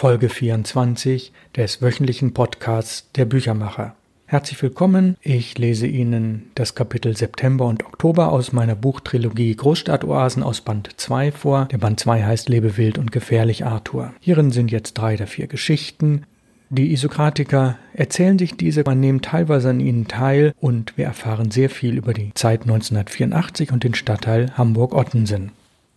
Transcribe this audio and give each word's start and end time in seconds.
Folge 0.00 0.30
24 0.30 1.30
des 1.54 1.82
wöchentlichen 1.82 2.32
Podcasts 2.32 3.10
der 3.16 3.26
Büchermacher. 3.26 3.94
Herzlich 4.24 4.62
willkommen. 4.62 5.14
Ich 5.20 5.58
lese 5.58 5.86
Ihnen 5.86 6.50
das 6.54 6.74
Kapitel 6.74 7.14
September 7.14 7.66
und 7.66 7.84
Oktober 7.84 8.32
aus 8.32 8.52
meiner 8.52 8.76
Buchtrilogie 8.76 9.54
Großstadtoasen 9.54 10.42
aus 10.42 10.62
Band 10.62 10.88
2 10.96 11.32
vor. 11.32 11.66
Der 11.66 11.76
Band 11.76 12.00
2 12.00 12.22
heißt 12.22 12.48
Lebe 12.48 12.78
wild 12.78 12.96
und 12.96 13.12
gefährlich 13.12 13.66
Arthur. 13.66 14.14
Hierin 14.20 14.52
sind 14.52 14.70
jetzt 14.70 14.94
drei 14.94 15.16
der 15.16 15.26
vier 15.26 15.48
Geschichten. 15.48 16.24
Die 16.70 16.92
Isokratiker 16.92 17.76
erzählen 17.92 18.38
sich 18.38 18.56
diese, 18.56 18.84
man 18.86 19.00
nimmt 19.00 19.26
teilweise 19.26 19.68
an 19.68 19.80
ihnen 19.80 20.08
teil 20.08 20.54
und 20.60 20.96
wir 20.96 21.04
erfahren 21.04 21.50
sehr 21.50 21.68
viel 21.68 21.98
über 21.98 22.14
die 22.14 22.32
Zeit 22.32 22.62
1984 22.62 23.70
und 23.70 23.84
den 23.84 23.92
Stadtteil 23.92 24.50
Hamburg-Ottensen. 24.56 25.52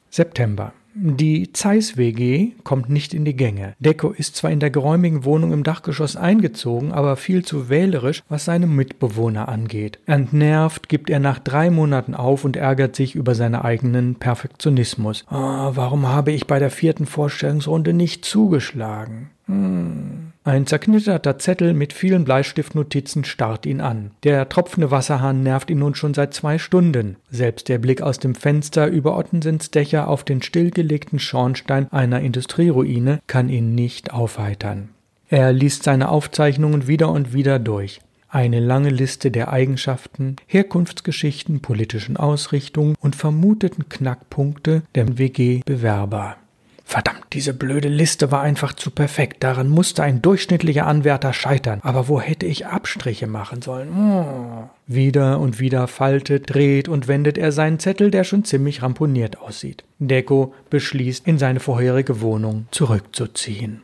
September. 0.09 0.73
Die 0.95 1.51
Zeiss 1.53 1.97
WG 1.97 2.51
kommt 2.63 2.89
nicht 2.89 3.13
in 3.13 3.25
die 3.25 3.35
Gänge. 3.35 3.73
Deko 3.79 4.11
ist 4.11 4.35
zwar 4.35 4.51
in 4.51 4.59
der 4.59 4.69
geräumigen 4.69 5.25
Wohnung 5.25 5.51
im 5.51 5.63
Dachgeschoss 5.63 6.15
eingezogen, 6.15 6.91
aber 6.91 7.15
viel 7.15 7.43
zu 7.43 7.69
wählerisch, 7.69 8.23
was 8.29 8.45
seine 8.45 8.67
Mitbewohner 8.67 9.49
angeht. 9.49 9.99
Entnervt 10.05 10.89
gibt 10.89 11.09
er 11.09 11.19
nach 11.19 11.39
drei 11.39 11.71
Monaten 11.71 12.13
auf 12.13 12.45
und 12.45 12.57
ärgert 12.57 12.95
sich 12.95 13.15
über 13.15 13.33
seinen 13.33 13.55
eigenen 13.55 14.15
Perfektionismus. 14.15 15.25
Oh, 15.31 15.35
warum 15.35 16.07
habe 16.07 16.31
ich 16.31 16.45
bei 16.45 16.59
der 16.59 16.71
vierten 16.71 17.07
Vorstellungsrunde 17.07 17.93
nicht 17.93 18.25
zugeschlagen? 18.25 19.29
Hm. 19.47 20.32
Ein 20.45 20.67
zerknitterter 20.67 21.39
Zettel 21.39 21.73
mit 21.73 21.93
vielen 21.93 22.25
Bleistiftnotizen 22.25 23.23
starrt 23.23 23.65
ihn 23.65 23.79
an. 23.79 24.11
Der 24.23 24.49
tropfende 24.49 24.91
Wasserhahn 24.91 25.41
nervt 25.41 25.69
ihn 25.69 25.79
nun 25.79 25.95
schon 25.95 26.13
seit 26.13 26.33
zwei 26.33 26.57
Stunden. 26.57 27.15
Selbst 27.29 27.69
der 27.69 27.77
Blick 27.77 28.01
aus 28.01 28.19
dem 28.19 28.35
Fenster 28.35 28.87
über 28.87 29.17
Ottensens 29.17 29.71
Dächer 29.71 30.09
auf 30.09 30.25
den 30.25 30.41
stillgelegten 30.41 31.19
Schornstein 31.19 31.89
einer 31.93 32.19
Industrieruine 32.19 33.21
kann 33.25 33.47
ihn 33.47 33.73
nicht 33.73 34.11
aufheitern. 34.11 34.89
Er 35.29 35.53
liest 35.53 35.83
seine 35.83 36.09
Aufzeichnungen 36.09 36.87
wieder 36.87 37.09
und 37.09 37.33
wieder 37.33 37.57
durch. 37.57 38.01
Eine 38.27 38.59
lange 38.59 38.89
Liste 38.89 39.31
der 39.31 39.53
Eigenschaften, 39.53 40.35
Herkunftsgeschichten, 40.47 41.61
politischen 41.61 42.17
Ausrichtungen 42.17 42.95
und 42.99 43.15
vermuteten 43.15 43.87
Knackpunkte 43.87 44.81
der 44.95 45.17
WG-Bewerber. 45.17 46.35
Verdammt, 46.83 47.25
diese 47.33 47.53
blöde 47.53 47.87
Liste 47.87 48.31
war 48.31 48.41
einfach 48.41 48.73
zu 48.73 48.91
perfekt. 48.91 49.43
Daran 49.43 49.69
musste 49.69 50.03
ein 50.03 50.21
durchschnittlicher 50.21 50.85
Anwärter 50.85 51.33
scheitern. 51.33 51.79
Aber 51.81 52.07
wo 52.07 52.21
hätte 52.21 52.45
ich 52.45 52.67
Abstriche 52.67 53.25
machen 53.25 53.61
sollen? 53.61 53.89
Oh. 53.91 54.69
Wieder 54.85 55.39
und 55.39 55.59
wieder 55.59 55.87
faltet, 55.87 56.53
dreht 56.53 56.89
und 56.89 57.07
wendet 57.07 57.37
er 57.37 57.51
seinen 57.51 57.79
Zettel, 57.79 58.11
der 58.11 58.23
schon 58.23 58.43
ziemlich 58.43 58.83
ramponiert 58.83 59.39
aussieht. 59.39 59.83
Deko 59.99 60.53
beschließt, 60.69 61.25
in 61.25 61.37
seine 61.37 61.59
vorherige 61.59 62.21
Wohnung 62.21 62.67
zurückzuziehen. 62.71 63.81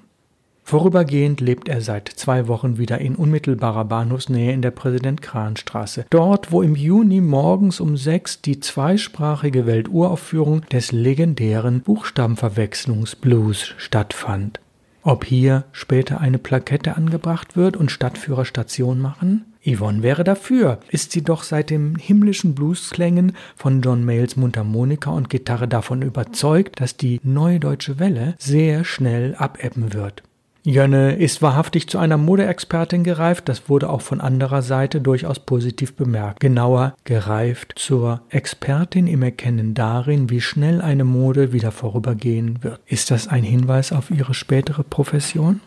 Vorübergehend 0.69 1.41
lebt 1.41 1.67
er 1.67 1.81
seit 1.81 2.09
zwei 2.09 2.47
Wochen 2.47 2.77
wieder 2.77 3.01
in 3.01 3.15
unmittelbarer 3.15 3.85
Bahnhofsnähe 3.85 4.53
in 4.53 4.61
der 4.61 4.69
Präsident-Kran-Straße. 4.69 6.05
Dort, 6.11 6.51
wo 6.51 6.61
im 6.61 6.75
Juni 6.75 7.21
morgens 7.21 7.79
um 7.79 7.97
sechs 7.97 8.39
die 8.43 8.59
zweisprachige 8.59 9.65
Welturaufführung 9.65 10.61
des 10.71 10.91
legendären 10.91 11.81
Buchstabenverwechslungsblues 11.81 13.73
stattfand. 13.77 14.59
Ob 15.01 15.25
hier 15.25 15.63
später 15.71 16.21
eine 16.21 16.37
Plakette 16.37 16.95
angebracht 16.95 17.57
wird 17.57 17.75
und 17.75 17.89
Stadtführer 17.89 18.45
Station 18.45 18.99
machen? 18.99 19.45
Yvonne 19.65 20.03
wäre 20.03 20.23
dafür, 20.23 20.81
ist 20.89 21.13
sie 21.13 21.23
doch 21.23 21.41
seit 21.41 21.71
den 21.71 21.95
himmlischen 21.95 22.53
Bluesklängen 22.53 23.35
von 23.55 23.81
John 23.81 24.05
Mayles 24.05 24.35
Mundharmonika 24.35 25.09
und 25.09 25.31
Gitarre 25.31 25.67
davon 25.67 26.03
überzeugt, 26.03 26.79
dass 26.79 26.95
die 26.95 27.19
neue 27.23 27.59
deutsche 27.59 27.97
Welle 27.97 28.35
sehr 28.37 28.83
schnell 28.85 29.33
abebben 29.33 29.93
wird. 29.95 30.21
Jönne 30.69 31.15
ist 31.15 31.41
wahrhaftig 31.41 31.89
zu 31.89 31.97
einer 31.97 32.17
Modeexpertin 32.17 33.03
gereift, 33.03 33.49
das 33.49 33.69
wurde 33.69 33.89
auch 33.89 34.01
von 34.01 34.21
anderer 34.21 34.61
Seite 34.61 35.01
durchaus 35.01 35.39
positiv 35.39 35.95
bemerkt. 35.95 36.41
Genauer 36.41 36.93
gereift 37.05 37.73
zur 37.75 38.21
Expertin 38.29 39.07
im 39.07 39.23
Erkennen 39.23 39.73
darin, 39.73 40.29
wie 40.29 40.41
schnell 40.41 40.79
eine 40.79 41.05
Mode 41.05 41.53
wieder 41.53 41.71
vorübergehen 41.71 42.63
wird. 42.63 42.79
Ist 42.85 43.09
das 43.09 43.27
ein 43.27 43.41
Hinweis 43.41 43.91
auf 43.91 44.11
ihre 44.11 44.35
spätere 44.35 44.83
Profession? 44.83 45.59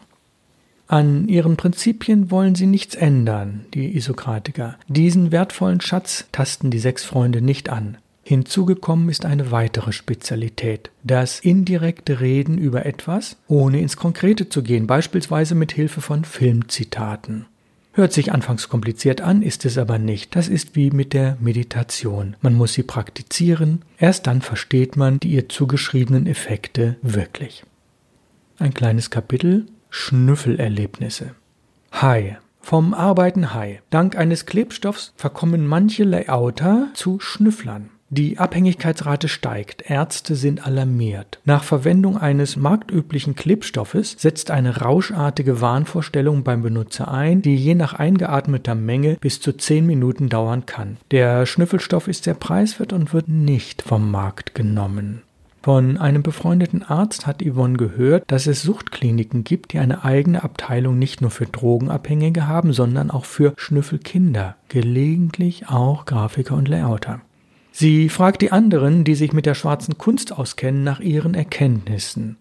An 0.86 1.26
ihren 1.26 1.56
Prinzipien 1.56 2.30
wollen 2.30 2.54
sie 2.54 2.68
nichts 2.68 2.94
ändern, 2.94 3.64
die 3.74 3.96
Isokratiker. 3.96 4.76
Diesen 4.86 5.32
wertvollen 5.32 5.80
Schatz 5.80 6.26
tasten 6.30 6.70
die 6.70 6.78
sechs 6.78 7.02
Freunde 7.02 7.42
nicht 7.42 7.70
an. 7.70 7.98
Hinzugekommen 8.32 9.10
ist 9.10 9.26
eine 9.26 9.50
weitere 9.50 9.92
Spezialität, 9.92 10.90
das 11.04 11.40
indirekte 11.40 12.20
Reden 12.20 12.56
über 12.56 12.86
etwas, 12.86 13.36
ohne 13.46 13.78
ins 13.78 13.98
Konkrete 13.98 14.48
zu 14.48 14.62
gehen, 14.62 14.86
beispielsweise 14.86 15.54
mit 15.54 15.70
Hilfe 15.72 16.00
von 16.00 16.24
Filmzitaten. 16.24 17.44
Hört 17.92 18.14
sich 18.14 18.32
anfangs 18.32 18.70
kompliziert 18.70 19.20
an, 19.20 19.42
ist 19.42 19.66
es 19.66 19.76
aber 19.76 19.98
nicht. 19.98 20.34
Das 20.34 20.48
ist 20.48 20.76
wie 20.76 20.90
mit 20.90 21.12
der 21.12 21.36
Meditation. 21.40 22.36
Man 22.40 22.54
muss 22.54 22.72
sie 22.72 22.84
praktizieren, 22.84 23.82
erst 23.98 24.26
dann 24.26 24.40
versteht 24.40 24.96
man 24.96 25.20
die 25.20 25.32
ihr 25.32 25.50
zugeschriebenen 25.50 26.26
Effekte 26.26 26.96
wirklich. 27.02 27.64
Ein 28.58 28.72
kleines 28.72 29.10
Kapitel 29.10 29.66
Schnüffelerlebnisse. 29.90 31.34
Hi. 31.92 32.38
Vom 32.62 32.94
Arbeiten 32.94 33.52
Hi. 33.52 33.80
Dank 33.90 34.16
eines 34.16 34.46
Klebstoffs 34.46 35.12
verkommen 35.16 35.66
manche 35.66 36.04
Layouter 36.04 36.88
zu 36.94 37.20
Schnüfflern. 37.20 37.90
Die 38.14 38.36
Abhängigkeitsrate 38.36 39.26
steigt, 39.26 39.88
Ärzte 39.88 40.36
sind 40.36 40.66
alarmiert. 40.66 41.40
Nach 41.46 41.64
Verwendung 41.64 42.18
eines 42.18 42.56
marktüblichen 42.56 43.36
Klebstoffes 43.36 44.16
setzt 44.18 44.50
eine 44.50 44.82
rauschartige 44.82 45.62
Wahnvorstellung 45.62 46.42
beim 46.42 46.60
Benutzer 46.60 47.10
ein, 47.10 47.40
die 47.40 47.56
je 47.56 47.74
nach 47.74 47.94
eingeatmeter 47.94 48.74
Menge 48.74 49.16
bis 49.18 49.40
zu 49.40 49.56
10 49.56 49.86
Minuten 49.86 50.28
dauern 50.28 50.66
kann. 50.66 50.98
Der 51.10 51.46
Schnüffelstoff 51.46 52.06
ist 52.06 52.24
sehr 52.24 52.34
preiswert 52.34 52.92
und 52.92 53.14
wird 53.14 53.28
nicht 53.28 53.80
vom 53.80 54.10
Markt 54.10 54.54
genommen. 54.54 55.22
Von 55.62 55.96
einem 55.96 56.22
befreundeten 56.22 56.82
Arzt 56.82 57.26
hat 57.26 57.42
Yvonne 57.42 57.78
gehört, 57.78 58.24
dass 58.26 58.46
es 58.46 58.60
Suchtkliniken 58.60 59.42
gibt, 59.42 59.72
die 59.72 59.78
eine 59.78 60.04
eigene 60.04 60.44
Abteilung 60.44 60.98
nicht 60.98 61.22
nur 61.22 61.30
für 61.30 61.46
Drogenabhängige 61.46 62.46
haben, 62.46 62.74
sondern 62.74 63.10
auch 63.10 63.24
für 63.24 63.54
Schnüffelkinder, 63.56 64.56
gelegentlich 64.68 65.70
auch 65.70 66.04
Grafiker 66.04 66.56
und 66.56 66.68
Layouter. 66.68 67.22
Sie 67.72 68.10
fragt 68.10 68.42
die 68.42 68.52
anderen, 68.52 69.02
die 69.02 69.14
sich 69.14 69.32
mit 69.32 69.46
der 69.46 69.54
schwarzen 69.54 69.96
Kunst 69.96 70.32
auskennen, 70.32 70.84
nach 70.84 71.00
ihren 71.00 71.34
Erkenntnissen. 71.34 72.36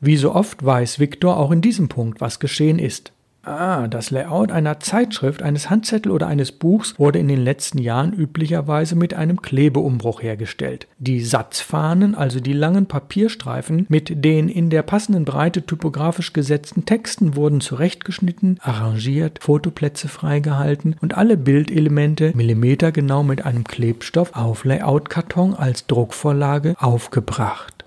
Wie 0.00 0.16
so 0.16 0.34
oft 0.34 0.64
weiß 0.64 1.00
Viktor 1.00 1.38
auch 1.38 1.50
in 1.50 1.62
diesem 1.62 1.88
Punkt, 1.88 2.20
was 2.20 2.38
geschehen 2.38 2.78
ist. 2.78 3.12
Ah, 3.44 3.86
das 3.86 4.10
Layout 4.10 4.52
einer 4.52 4.78
Zeitschrift, 4.80 5.42
eines 5.42 5.70
Handzettel 5.70 6.12
oder 6.12 6.26
eines 6.26 6.52
Buchs 6.52 6.98
wurde 6.98 7.18
in 7.18 7.28
den 7.28 7.42
letzten 7.42 7.78
Jahren 7.78 8.12
üblicherweise 8.12 8.94
mit 8.94 9.14
einem 9.14 9.40
Klebeumbruch 9.40 10.22
hergestellt. 10.22 10.86
Die 10.98 11.20
Satzfahnen, 11.20 12.14
also 12.14 12.40
die 12.40 12.52
langen 12.52 12.86
Papierstreifen 12.86 13.86
mit 13.88 14.24
den 14.24 14.48
in 14.48 14.68
der 14.70 14.82
passenden 14.82 15.24
Breite 15.24 15.64
typografisch 15.64 16.32
gesetzten 16.32 16.84
Texten, 16.84 17.36
wurden 17.36 17.60
zurechtgeschnitten, 17.60 18.58
arrangiert, 18.60 19.38
Fotoplätze 19.40 20.08
freigehalten 20.08 20.96
und 21.00 21.16
alle 21.16 21.36
Bildelemente 21.36 22.32
millimetergenau 22.34 23.22
mit 23.22 23.46
einem 23.46 23.64
Klebstoff 23.64 24.34
auf 24.34 24.64
Layoutkarton 24.64 25.54
als 25.54 25.86
Druckvorlage 25.86 26.74
aufgebracht. 26.78 27.86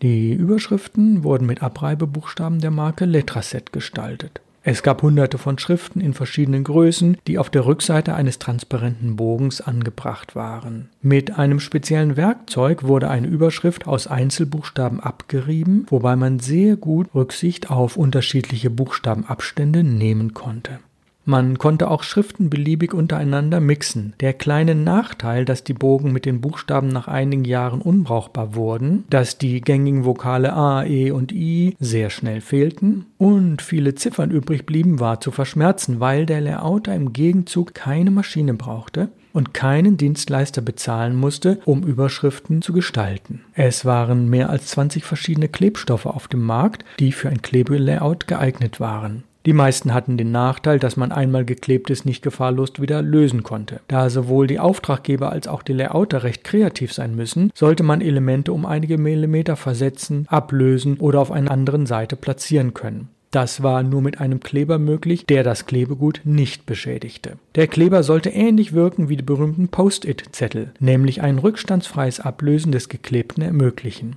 Die 0.00 0.32
Überschriften 0.32 1.22
wurden 1.22 1.46
mit 1.46 1.62
Abreibebuchstaben 1.62 2.58
der 2.58 2.72
Marke 2.72 3.04
Letraset 3.04 3.72
gestaltet. 3.72 4.40
Es 4.64 4.84
gab 4.84 5.02
hunderte 5.02 5.38
von 5.38 5.58
Schriften 5.58 6.00
in 6.00 6.14
verschiedenen 6.14 6.62
Größen, 6.62 7.16
die 7.26 7.38
auf 7.38 7.50
der 7.50 7.66
Rückseite 7.66 8.14
eines 8.14 8.38
transparenten 8.38 9.16
Bogens 9.16 9.60
angebracht 9.60 10.36
waren. 10.36 10.88
Mit 11.00 11.36
einem 11.36 11.58
speziellen 11.58 12.16
Werkzeug 12.16 12.84
wurde 12.84 13.10
eine 13.10 13.26
Überschrift 13.26 13.88
aus 13.88 14.06
Einzelbuchstaben 14.06 15.00
abgerieben, 15.00 15.86
wobei 15.88 16.14
man 16.14 16.38
sehr 16.38 16.76
gut 16.76 17.12
Rücksicht 17.12 17.70
auf 17.70 17.96
unterschiedliche 17.96 18.70
Buchstabenabstände 18.70 19.82
nehmen 19.82 20.32
konnte. 20.32 20.78
Man 21.24 21.58
konnte 21.58 21.88
auch 21.88 22.02
Schriften 22.02 22.50
beliebig 22.50 22.94
untereinander 22.94 23.60
mixen. 23.60 24.14
Der 24.20 24.32
kleine 24.32 24.74
Nachteil, 24.74 25.44
dass 25.44 25.62
die 25.62 25.72
Bogen 25.72 26.12
mit 26.12 26.26
den 26.26 26.40
Buchstaben 26.40 26.88
nach 26.88 27.06
einigen 27.06 27.44
Jahren 27.44 27.80
unbrauchbar 27.80 28.56
wurden, 28.56 29.04
dass 29.08 29.38
die 29.38 29.60
gängigen 29.60 30.04
Vokale 30.04 30.52
A, 30.52 30.84
E 30.84 31.12
und 31.12 31.30
I 31.30 31.76
sehr 31.78 32.10
schnell 32.10 32.40
fehlten 32.40 33.06
und 33.18 33.62
viele 33.62 33.94
Ziffern 33.94 34.30
übrig 34.32 34.66
blieben, 34.66 34.98
war 34.98 35.20
zu 35.20 35.30
verschmerzen, 35.30 36.00
weil 36.00 36.26
der 36.26 36.40
Layouter 36.40 36.94
im 36.94 37.12
Gegenzug 37.12 37.74
keine 37.74 38.10
Maschine 38.10 38.54
brauchte 38.54 39.08
und 39.32 39.54
keinen 39.54 39.96
Dienstleister 39.96 40.60
bezahlen 40.60 41.16
musste, 41.16 41.60
um 41.64 41.84
Überschriften 41.84 42.62
zu 42.62 42.72
gestalten. 42.72 43.42
Es 43.54 43.84
waren 43.84 44.28
mehr 44.28 44.50
als 44.50 44.66
20 44.66 45.04
verschiedene 45.04 45.48
Klebstoffe 45.48 46.06
auf 46.06 46.28
dem 46.28 46.42
Markt, 46.42 46.84
die 46.98 47.12
für 47.12 47.28
ein 47.28 47.42
Klebelayout 47.42 48.26
geeignet 48.26 48.80
waren. 48.80 49.24
Die 49.44 49.52
meisten 49.52 49.92
hatten 49.92 50.16
den 50.16 50.30
Nachteil, 50.30 50.78
dass 50.78 50.96
man 50.96 51.10
einmal 51.10 51.44
geklebtes 51.44 52.04
nicht 52.04 52.22
gefahrlos 52.22 52.72
wieder 52.78 53.02
lösen 53.02 53.42
konnte. 53.42 53.80
Da 53.88 54.08
sowohl 54.08 54.46
die 54.46 54.60
Auftraggeber 54.60 55.32
als 55.32 55.48
auch 55.48 55.62
die 55.62 55.72
Layouter 55.72 56.22
recht 56.22 56.44
kreativ 56.44 56.92
sein 56.92 57.16
müssen, 57.16 57.50
sollte 57.54 57.82
man 57.82 58.00
Elemente 58.00 58.52
um 58.52 58.64
einige 58.64 58.98
Millimeter 58.98 59.56
versetzen, 59.56 60.26
ablösen 60.28 60.98
oder 60.98 61.20
auf 61.20 61.32
einer 61.32 61.50
anderen 61.50 61.86
Seite 61.86 62.14
platzieren 62.14 62.72
können. 62.72 63.08
Das 63.32 63.62
war 63.62 63.82
nur 63.82 64.02
mit 64.02 64.20
einem 64.20 64.40
Kleber 64.40 64.78
möglich, 64.78 65.24
der 65.24 65.42
das 65.42 65.64
Klebegut 65.64 66.20
nicht 66.24 66.66
beschädigte. 66.66 67.38
Der 67.54 67.66
Kleber 67.66 68.02
sollte 68.02 68.28
ähnlich 68.28 68.74
wirken 68.74 69.08
wie 69.08 69.16
die 69.16 69.22
berühmten 69.22 69.68
Post-it-Zettel, 69.68 70.72
nämlich 70.80 71.22
ein 71.22 71.38
rückstandsfreies 71.38 72.20
Ablösen 72.20 72.72
des 72.72 72.90
Geklebten 72.90 73.40
ermöglichen. 73.40 74.16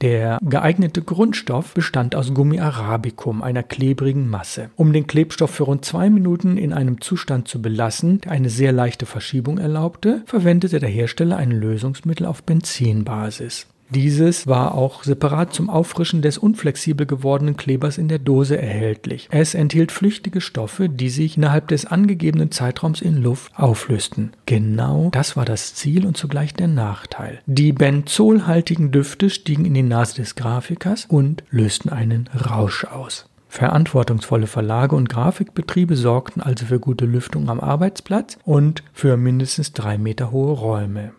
Der 0.00 0.38
geeignete 0.42 1.02
Grundstoff 1.02 1.72
bestand 1.74 2.14
aus 2.14 2.34
Gummi 2.34 2.60
arabicum, 2.60 3.42
einer 3.42 3.62
klebrigen 3.62 4.28
Masse. 4.28 4.70
Um 4.76 4.92
den 4.92 5.06
Klebstoff 5.06 5.50
für 5.50 5.64
rund 5.64 5.84
zwei 5.84 6.10
Minuten 6.10 6.56
in 6.56 6.72
einem 6.72 7.00
Zustand 7.00 7.48
zu 7.48 7.62
belassen, 7.62 8.20
der 8.20 8.32
eine 8.32 8.50
sehr 8.50 8.72
leichte 8.72 9.06
Verschiebung 9.06 9.58
erlaubte, 9.58 10.22
verwendete 10.26 10.80
der 10.80 10.90
Hersteller 10.90 11.36
ein 11.36 11.52
Lösungsmittel 11.52 12.26
auf 12.26 12.42
Benzinbasis. 12.42 13.66
Dieses 13.90 14.46
war 14.46 14.74
auch 14.74 15.04
separat 15.04 15.52
zum 15.52 15.70
Auffrischen 15.70 16.22
des 16.22 16.38
unflexibel 16.38 17.06
gewordenen 17.06 17.56
Klebers 17.56 17.98
in 17.98 18.08
der 18.08 18.18
Dose 18.18 18.60
erhältlich. 18.60 19.28
Es 19.30 19.54
enthielt 19.54 19.92
flüchtige 19.92 20.40
Stoffe, 20.40 20.88
die 20.88 21.10
sich 21.10 21.36
innerhalb 21.36 21.68
des 21.68 21.86
angegebenen 21.86 22.50
Zeitraums 22.50 23.00
in 23.00 23.22
Luft 23.22 23.52
auflösten. 23.56 24.32
Genau 24.46 25.10
das 25.12 25.36
war 25.36 25.44
das 25.44 25.74
Ziel 25.74 26.06
und 26.06 26.16
zugleich 26.16 26.54
der 26.54 26.68
Nachteil. 26.68 27.40
Die 27.46 27.72
benzolhaltigen 27.72 28.90
Düfte 28.90 29.30
stiegen 29.30 29.64
in 29.64 29.74
die 29.74 29.82
Nase 29.82 30.16
des 30.16 30.34
Grafikers 30.34 31.06
und 31.08 31.44
lösten 31.50 31.90
einen 31.90 32.28
Rausch 32.28 32.84
aus. 32.84 33.26
Verantwortungsvolle 33.54 34.48
Verlage 34.48 34.96
und 34.96 35.08
Grafikbetriebe 35.08 35.94
sorgten 35.94 36.40
also 36.40 36.66
für 36.66 36.80
gute 36.80 37.06
Lüftung 37.06 37.48
am 37.48 37.60
Arbeitsplatz 37.60 38.36
und 38.44 38.82
für 38.92 39.16
mindestens 39.16 39.72
drei 39.72 39.96
Meter 39.96 40.32
hohe 40.32 40.54
Räume. 40.54 41.12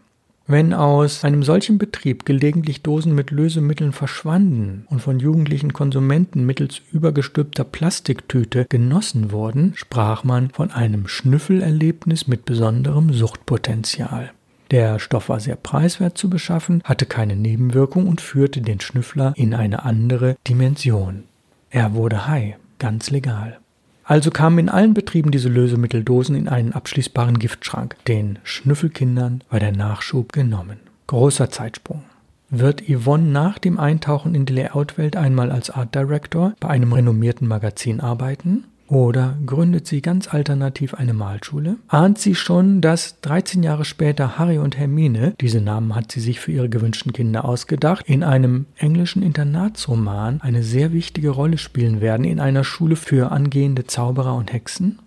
Wenn 0.48 0.76
aus 0.76 1.24
einem 1.24 1.42
solchen 1.42 1.80
Betrieb 1.80 2.24
gelegentlich 2.24 2.84
Dosen 2.84 3.16
mit 3.16 3.32
Lösemitteln 3.32 3.94
verschwanden 3.94 4.86
und 4.92 5.00
von 5.02 5.20
jugendlichen 5.20 5.74
Konsumenten 5.74 6.46
mittels 6.46 6.82
übergestülpter 6.92 7.64
Plastiktüte 7.64 8.68
genossen 8.70 9.32
wurden, 9.32 9.74
sprach 9.76 10.24
man 10.24 10.52
von 10.52 10.70
einem 10.70 11.08
Schnüffelerlebnis 11.08 12.28
mit 12.28 12.46
besonderem 12.46 13.12
Suchtpotenzial. 13.12 14.34
Der 14.70 15.00
Stoff 15.00 15.30
war 15.30 15.40
sehr 15.40 15.56
preiswert 15.56 16.16
zu 16.16 16.30
beschaffen, 16.30 16.82
hatte 16.84 17.08
keine 17.08 17.36
Nebenwirkung 17.36 18.08
und 18.08 18.22
führte 18.22 18.62
den 18.62 18.80
Schnüffler 18.80 19.34
in 19.36 19.56
eine 19.56 19.84
andere 19.84 20.38
Dimension. 20.48 21.24
Er 21.72 21.96
wurde 21.96 22.28
high, 22.28 22.56
ganz 22.78 23.10
legal. 23.10 23.60
Also 24.08 24.30
kamen 24.30 24.60
in 24.60 24.70
allen 24.70 24.94
Betrieben 24.94 25.32
diese 25.32 25.50
Lösemitteldosen 25.50 26.36
in 26.36 26.48
einen 26.48 26.74
abschließbaren 26.74 27.40
Giftschrank. 27.40 27.96
Den 28.08 28.38
Schnüffelkindern 28.44 29.44
war 29.50 29.60
der 29.60 29.72
Nachschub 29.72 30.32
genommen. 30.32 30.80
Großer 31.08 31.50
Zeitsprung. 31.50 32.04
Wird 32.52 32.84
Yvonne 32.88 33.26
nach 33.26 33.58
dem 33.58 33.80
Eintauchen 33.80 34.36
in 34.36 34.46
die 34.46 34.54
Layout-Welt 34.54 35.16
einmal 35.16 35.52
als 35.52 35.72
Art 35.72 35.96
Director 35.96 36.54
bei 36.60 36.70
einem 36.70 36.94
renommierten 36.94 37.48
Magazin 37.48 38.00
arbeiten? 38.00 38.66
Oder 38.88 39.38
gründet 39.46 39.88
sie 39.88 40.02
ganz 40.02 40.32
alternativ 40.32 40.94
eine 40.94 41.14
Malschule? 41.14 41.78
Ahnt 41.88 42.20
sie 42.20 42.36
schon, 42.36 42.82
dass 42.82 43.20
13 43.22 43.64
Jahre 43.64 43.86
später 43.86 44.38
Harry 44.38 44.58
und 44.58 44.78
Hermine, 44.78 45.34
diese 45.42 45.62
Namen 45.62 45.96
hat 45.96 46.12
sie 46.12 46.20
sich 46.20 46.40
für 46.40 46.52
ihre 46.52 46.70
gewünschten 46.70 47.14
Kinder 47.14 47.46
ausgedacht, 47.46 48.06
in 48.08 48.24
einem 48.24 48.66
englischen 48.78 49.24
Internatsroman 49.24 50.42
eine 50.42 50.62
sehr 50.62 50.94
wichtige 50.94 51.30
Rolle 51.30 51.58
spielen 51.58 52.00
werden 52.02 52.26
in 52.26 52.40
einer 52.40 52.64
Schule 52.64 52.96
für 52.96 53.32
angehende 53.32 53.86
Zauberer 53.86 54.36
und 54.36 54.54
Hexen? 54.54 55.00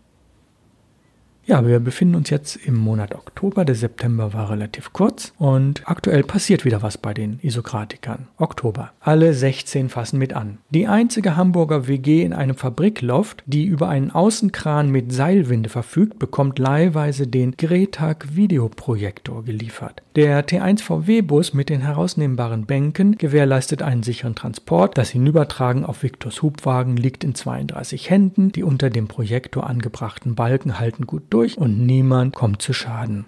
Ja, 1.48 1.66
wir 1.66 1.80
befinden 1.80 2.14
uns 2.14 2.28
jetzt 2.28 2.56
im 2.56 2.74
Monat 2.74 3.14
Oktober. 3.14 3.64
Der 3.64 3.74
September 3.74 4.34
war 4.34 4.50
relativ 4.50 4.92
kurz 4.92 5.32
und 5.38 5.80
aktuell 5.86 6.22
passiert 6.22 6.66
wieder 6.66 6.82
was 6.82 6.98
bei 6.98 7.14
den 7.14 7.38
Isokratikern. 7.40 8.28
Oktober. 8.36 8.92
Alle 9.00 9.32
16 9.32 9.88
fassen 9.88 10.18
mit 10.18 10.34
an. 10.34 10.58
Die 10.68 10.86
einzige 10.86 11.36
Hamburger 11.36 11.88
WG 11.88 12.22
in 12.22 12.34
einem 12.34 12.54
Fabrikloft, 12.54 13.44
die 13.46 13.64
über 13.64 13.88
einen 13.88 14.10
Außenkran 14.10 14.90
mit 14.90 15.10
Seilwinde 15.10 15.70
verfügt, 15.70 16.18
bekommt 16.18 16.58
leihweise 16.58 17.26
den 17.26 17.56
Gretag 17.56 18.36
Videoprojektor 18.36 19.42
geliefert. 19.42 20.02
Der 20.16 20.46
T1 20.46 20.82
VW-Bus 20.82 21.54
mit 21.54 21.70
den 21.70 21.80
herausnehmbaren 21.80 22.66
Bänken 22.66 23.16
gewährleistet 23.16 23.80
einen 23.80 24.02
sicheren 24.02 24.34
Transport. 24.34 24.98
Das 24.98 25.08
Hinübertragen 25.08 25.86
auf 25.86 26.02
Victors 26.02 26.42
Hubwagen 26.42 26.98
liegt 26.98 27.24
in 27.24 27.34
32 27.34 28.10
Händen. 28.10 28.52
Die 28.52 28.64
unter 28.64 28.90
dem 28.90 29.08
Projektor 29.08 29.66
angebrachten 29.66 30.34
Balken 30.34 30.78
halten 30.78 31.06
gut 31.06 31.22
durch 31.30 31.37
durch 31.38 31.56
und 31.56 31.86
niemand 31.86 32.34
kommt 32.34 32.62
zu 32.62 32.72
Schaden. 32.72 33.24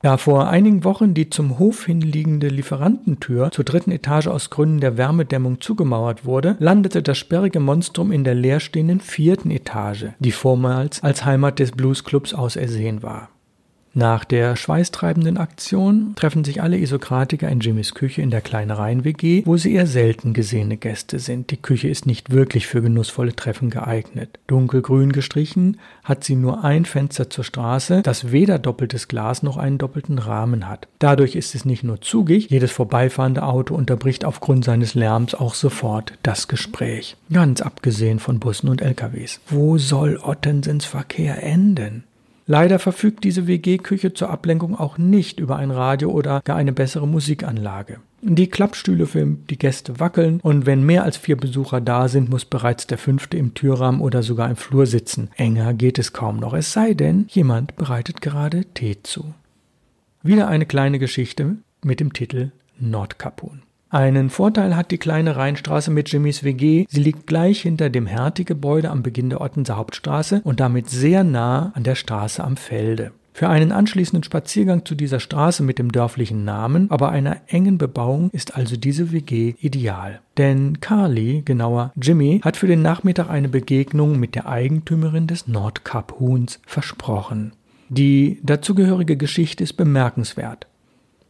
Da 0.00 0.16
vor 0.16 0.48
einigen 0.48 0.82
Wochen 0.84 1.12
die 1.12 1.28
zum 1.28 1.58
Hof 1.58 1.84
hinliegende 1.84 2.48
Lieferantentür 2.48 3.50
zur 3.50 3.64
dritten 3.66 3.90
Etage 3.90 4.28
aus 4.28 4.48
Gründen 4.48 4.80
der 4.80 4.96
Wärmedämmung 4.96 5.60
zugemauert 5.60 6.24
wurde, 6.24 6.56
landete 6.58 7.02
das 7.02 7.18
sperrige 7.18 7.60
Monstrum 7.60 8.12
in 8.12 8.24
der 8.24 8.34
leerstehenden 8.34 9.00
vierten 9.00 9.50
Etage, 9.50 10.06
die 10.20 10.32
vormals 10.32 11.02
als 11.02 11.26
Heimat 11.26 11.58
des 11.58 11.72
Bluesclubs 11.72 12.32
ausersehen 12.32 13.02
war. 13.02 13.28
Nach 13.98 14.24
der 14.24 14.54
schweißtreibenden 14.54 15.38
Aktion 15.38 16.12
treffen 16.14 16.44
sich 16.44 16.62
alle 16.62 16.78
Isokratiker 16.78 17.48
in 17.48 17.58
Jimmys 17.58 17.94
Küche 17.94 18.22
in 18.22 18.30
der 18.30 18.42
Kleinereien-WG, 18.42 19.42
wo 19.44 19.56
sie 19.56 19.74
eher 19.74 19.88
selten 19.88 20.34
gesehene 20.34 20.76
Gäste 20.76 21.18
sind. 21.18 21.50
Die 21.50 21.56
Küche 21.56 21.88
ist 21.88 22.06
nicht 22.06 22.30
wirklich 22.30 22.68
für 22.68 22.80
genussvolle 22.80 23.34
Treffen 23.34 23.70
geeignet. 23.70 24.38
Dunkelgrün 24.46 25.10
gestrichen 25.10 25.80
hat 26.04 26.22
sie 26.22 26.36
nur 26.36 26.62
ein 26.62 26.84
Fenster 26.84 27.28
zur 27.28 27.42
Straße, 27.42 28.02
das 28.02 28.30
weder 28.30 28.60
doppeltes 28.60 29.08
Glas 29.08 29.42
noch 29.42 29.56
einen 29.56 29.78
doppelten 29.78 30.20
Rahmen 30.20 30.68
hat. 30.68 30.86
Dadurch 31.00 31.34
ist 31.34 31.56
es 31.56 31.64
nicht 31.64 31.82
nur 31.82 32.00
zugig, 32.00 32.50
jedes 32.50 32.70
vorbeifahrende 32.70 33.42
Auto 33.42 33.74
unterbricht 33.74 34.24
aufgrund 34.24 34.64
seines 34.64 34.94
Lärms 34.94 35.34
auch 35.34 35.54
sofort 35.54 36.12
das 36.22 36.46
Gespräch. 36.46 37.16
Ganz 37.32 37.62
abgesehen 37.62 38.20
von 38.20 38.38
Bussen 38.38 38.68
und 38.68 38.80
LKWs. 38.80 39.40
Wo 39.48 39.76
soll 39.76 40.20
Ottensens 40.22 40.84
Verkehr 40.84 41.42
enden? 41.42 42.04
Leider 42.50 42.78
verfügt 42.78 43.24
diese 43.24 43.46
WG-Küche 43.46 44.14
zur 44.14 44.30
Ablenkung 44.30 44.74
auch 44.74 44.96
nicht 44.96 45.38
über 45.38 45.56
ein 45.56 45.70
Radio 45.70 46.10
oder 46.10 46.40
gar 46.44 46.56
eine 46.56 46.72
bessere 46.72 47.06
Musikanlage. 47.06 48.00
Die 48.22 48.48
Klappstühle 48.48 49.06
für 49.06 49.26
die 49.26 49.58
Gäste 49.58 50.00
wackeln 50.00 50.40
und 50.42 50.64
wenn 50.64 50.82
mehr 50.82 51.04
als 51.04 51.18
vier 51.18 51.36
Besucher 51.36 51.82
da 51.82 52.08
sind, 52.08 52.30
muss 52.30 52.46
bereits 52.46 52.86
der 52.86 52.96
fünfte 52.96 53.36
im 53.36 53.52
Türrahmen 53.52 54.00
oder 54.00 54.22
sogar 54.22 54.48
im 54.48 54.56
Flur 54.56 54.86
sitzen. 54.86 55.28
Enger 55.36 55.74
geht 55.74 55.98
es 55.98 56.14
kaum 56.14 56.38
noch, 56.38 56.54
es 56.54 56.72
sei 56.72 56.94
denn, 56.94 57.26
jemand 57.28 57.76
bereitet 57.76 58.22
gerade 58.22 58.64
Tee 58.72 58.96
zu. 59.02 59.34
Wieder 60.22 60.48
eine 60.48 60.64
kleine 60.64 60.98
Geschichte 60.98 61.56
mit 61.84 62.00
dem 62.00 62.14
Titel 62.14 62.50
Nordkapun. 62.80 63.60
Einen 63.90 64.28
Vorteil 64.28 64.76
hat 64.76 64.90
die 64.90 64.98
kleine 64.98 65.36
Rheinstraße 65.36 65.90
mit 65.90 66.10
Jimmys 66.12 66.44
WG. 66.44 66.84
Sie 66.90 67.00
liegt 67.00 67.26
gleich 67.26 67.62
hinter 67.62 67.88
dem 67.88 68.06
Hertie-Gebäude 68.06 68.90
am 68.90 69.02
Beginn 69.02 69.30
der 69.30 69.40
Ottenser 69.40 69.78
Hauptstraße 69.78 70.42
und 70.44 70.60
damit 70.60 70.90
sehr 70.90 71.24
nah 71.24 71.72
an 71.74 71.84
der 71.84 71.94
Straße 71.94 72.44
am 72.44 72.58
Felde. 72.58 73.12
Für 73.32 73.48
einen 73.48 73.72
anschließenden 73.72 74.24
Spaziergang 74.24 74.84
zu 74.84 74.94
dieser 74.94 75.20
Straße 75.20 75.62
mit 75.62 75.78
dem 75.78 75.90
dörflichen 75.90 76.44
Namen, 76.44 76.90
aber 76.90 77.10
einer 77.10 77.38
engen 77.46 77.78
Bebauung 77.78 78.28
ist 78.32 78.56
also 78.56 78.76
diese 78.76 79.10
WG 79.12 79.54
ideal. 79.60 80.20
Denn 80.36 80.80
Carly, 80.80 81.42
genauer 81.44 81.92
Jimmy, 81.96 82.40
hat 82.44 82.58
für 82.58 82.66
den 82.66 82.82
Nachmittag 82.82 83.30
eine 83.30 83.48
Begegnung 83.48 84.18
mit 84.18 84.34
der 84.34 84.48
Eigentümerin 84.48 85.28
des 85.28 85.46
Nordkap-Huhns 85.46 86.60
versprochen. 86.66 87.52
Die 87.88 88.38
dazugehörige 88.42 89.16
Geschichte 89.16 89.64
ist 89.64 89.74
bemerkenswert. 89.74 90.66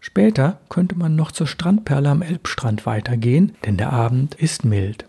Später 0.01 0.61
könnte 0.69 0.97
man 0.97 1.17
noch 1.17 1.33
zur 1.33 1.47
Strandperle 1.47 2.09
am 2.09 2.23
Elbstrand 2.23 2.87
weitergehen, 2.87 3.57
denn 3.65 3.77
der 3.77 3.93
Abend 3.93 4.35
ist 4.35 4.65
mild. 4.65 5.05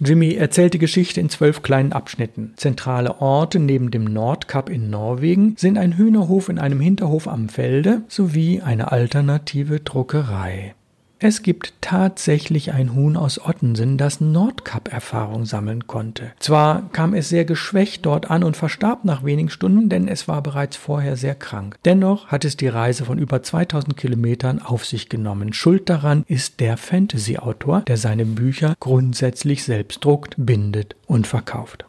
Jimmy 0.00 0.34
erzählt 0.34 0.74
die 0.74 0.78
Geschichte 0.78 1.20
in 1.20 1.28
zwölf 1.28 1.62
kleinen 1.62 1.92
Abschnitten. 1.92 2.52
Zentrale 2.56 3.20
Orte 3.20 3.58
neben 3.58 3.90
dem 3.90 4.04
Nordkap 4.04 4.70
in 4.70 4.90
Norwegen 4.90 5.56
sind 5.56 5.76
ein 5.76 5.96
Hühnerhof 5.96 6.48
in 6.48 6.60
einem 6.60 6.80
Hinterhof 6.80 7.26
am 7.26 7.48
Felde 7.48 8.02
sowie 8.06 8.60
eine 8.60 8.92
alternative 8.92 9.80
Druckerei. 9.80 10.74
Es 11.20 11.42
gibt 11.42 11.72
tatsächlich 11.80 12.72
ein 12.72 12.94
Huhn 12.94 13.16
aus 13.16 13.44
Ottensen, 13.44 13.98
das 13.98 14.20
Nordkap-Erfahrung 14.20 15.46
sammeln 15.46 15.88
konnte. 15.88 16.30
Zwar 16.38 16.88
kam 16.92 17.12
es 17.12 17.28
sehr 17.28 17.44
geschwächt 17.44 18.06
dort 18.06 18.30
an 18.30 18.44
und 18.44 18.56
verstarb 18.56 19.04
nach 19.04 19.24
wenigen 19.24 19.50
Stunden, 19.50 19.88
denn 19.88 20.06
es 20.06 20.28
war 20.28 20.44
bereits 20.44 20.76
vorher 20.76 21.16
sehr 21.16 21.34
krank. 21.34 21.76
Dennoch 21.84 22.28
hat 22.28 22.44
es 22.44 22.56
die 22.56 22.68
Reise 22.68 23.04
von 23.04 23.18
über 23.18 23.42
2000 23.42 23.96
Kilometern 23.96 24.62
auf 24.62 24.84
sich 24.84 25.08
genommen. 25.08 25.52
Schuld 25.52 25.88
daran 25.90 26.22
ist 26.28 26.60
der 26.60 26.76
Fantasy-Autor, 26.76 27.80
der 27.80 27.96
seine 27.96 28.24
Bücher 28.24 28.76
grundsätzlich 28.78 29.64
selbst 29.64 30.04
druckt, 30.04 30.36
bindet 30.38 30.94
und 31.06 31.26
verkauft. 31.26 31.84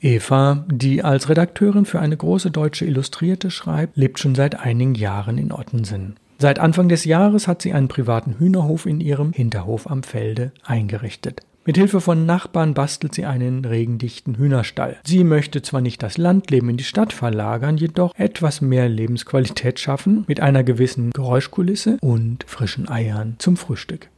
Eva, 0.00 0.64
die 0.70 1.02
als 1.02 1.28
Redakteurin 1.28 1.86
für 1.86 1.98
eine 1.98 2.16
große 2.16 2.52
deutsche 2.52 2.84
Illustrierte 2.84 3.50
schreibt, 3.50 3.96
lebt 3.96 4.20
schon 4.20 4.36
seit 4.36 4.60
einigen 4.60 4.94
Jahren 4.94 5.38
in 5.38 5.50
Ottensen. 5.50 6.16
Seit 6.44 6.58
Anfang 6.58 6.90
des 6.90 7.06
Jahres 7.06 7.48
hat 7.48 7.62
sie 7.62 7.72
einen 7.72 7.88
privaten 7.88 8.38
Hühnerhof 8.38 8.84
in 8.84 9.00
ihrem 9.00 9.32
Hinterhof 9.32 9.90
am 9.90 10.02
Felde 10.02 10.52
eingerichtet. 10.62 11.40
Mit 11.64 11.78
Hilfe 11.78 12.02
von 12.02 12.26
Nachbarn 12.26 12.74
bastelt 12.74 13.14
sie 13.14 13.24
einen 13.24 13.64
regendichten 13.64 14.36
Hühnerstall. 14.36 14.98
Sie 15.06 15.24
möchte 15.24 15.62
zwar 15.62 15.80
nicht 15.80 16.02
das 16.02 16.18
Landleben 16.18 16.68
in 16.68 16.76
die 16.76 16.84
Stadt 16.84 17.14
verlagern, 17.14 17.78
jedoch 17.78 18.14
etwas 18.18 18.60
mehr 18.60 18.90
Lebensqualität 18.90 19.80
schaffen 19.80 20.24
mit 20.28 20.40
einer 20.40 20.64
gewissen 20.64 21.12
Geräuschkulisse 21.12 21.96
und 22.02 22.44
frischen 22.46 22.90
Eiern 22.90 23.36
zum 23.38 23.56
Frühstück. 23.56 24.10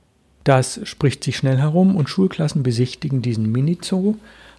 Das 0.43 0.81
spricht 0.83 1.23
sich 1.23 1.37
schnell 1.37 1.59
herum 1.59 1.95
und 1.95 2.09
Schulklassen 2.09 2.65
besichtigen 2.65 3.23
diesen 3.23 3.53
Mini-Zoo, 3.53 4.17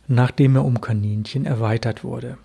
nachdem 0.07 0.55
er 0.55 0.63
um 0.63 0.79
Kaninchen 0.79 1.45
erweitert 1.45 2.05
wurde. 2.05 2.38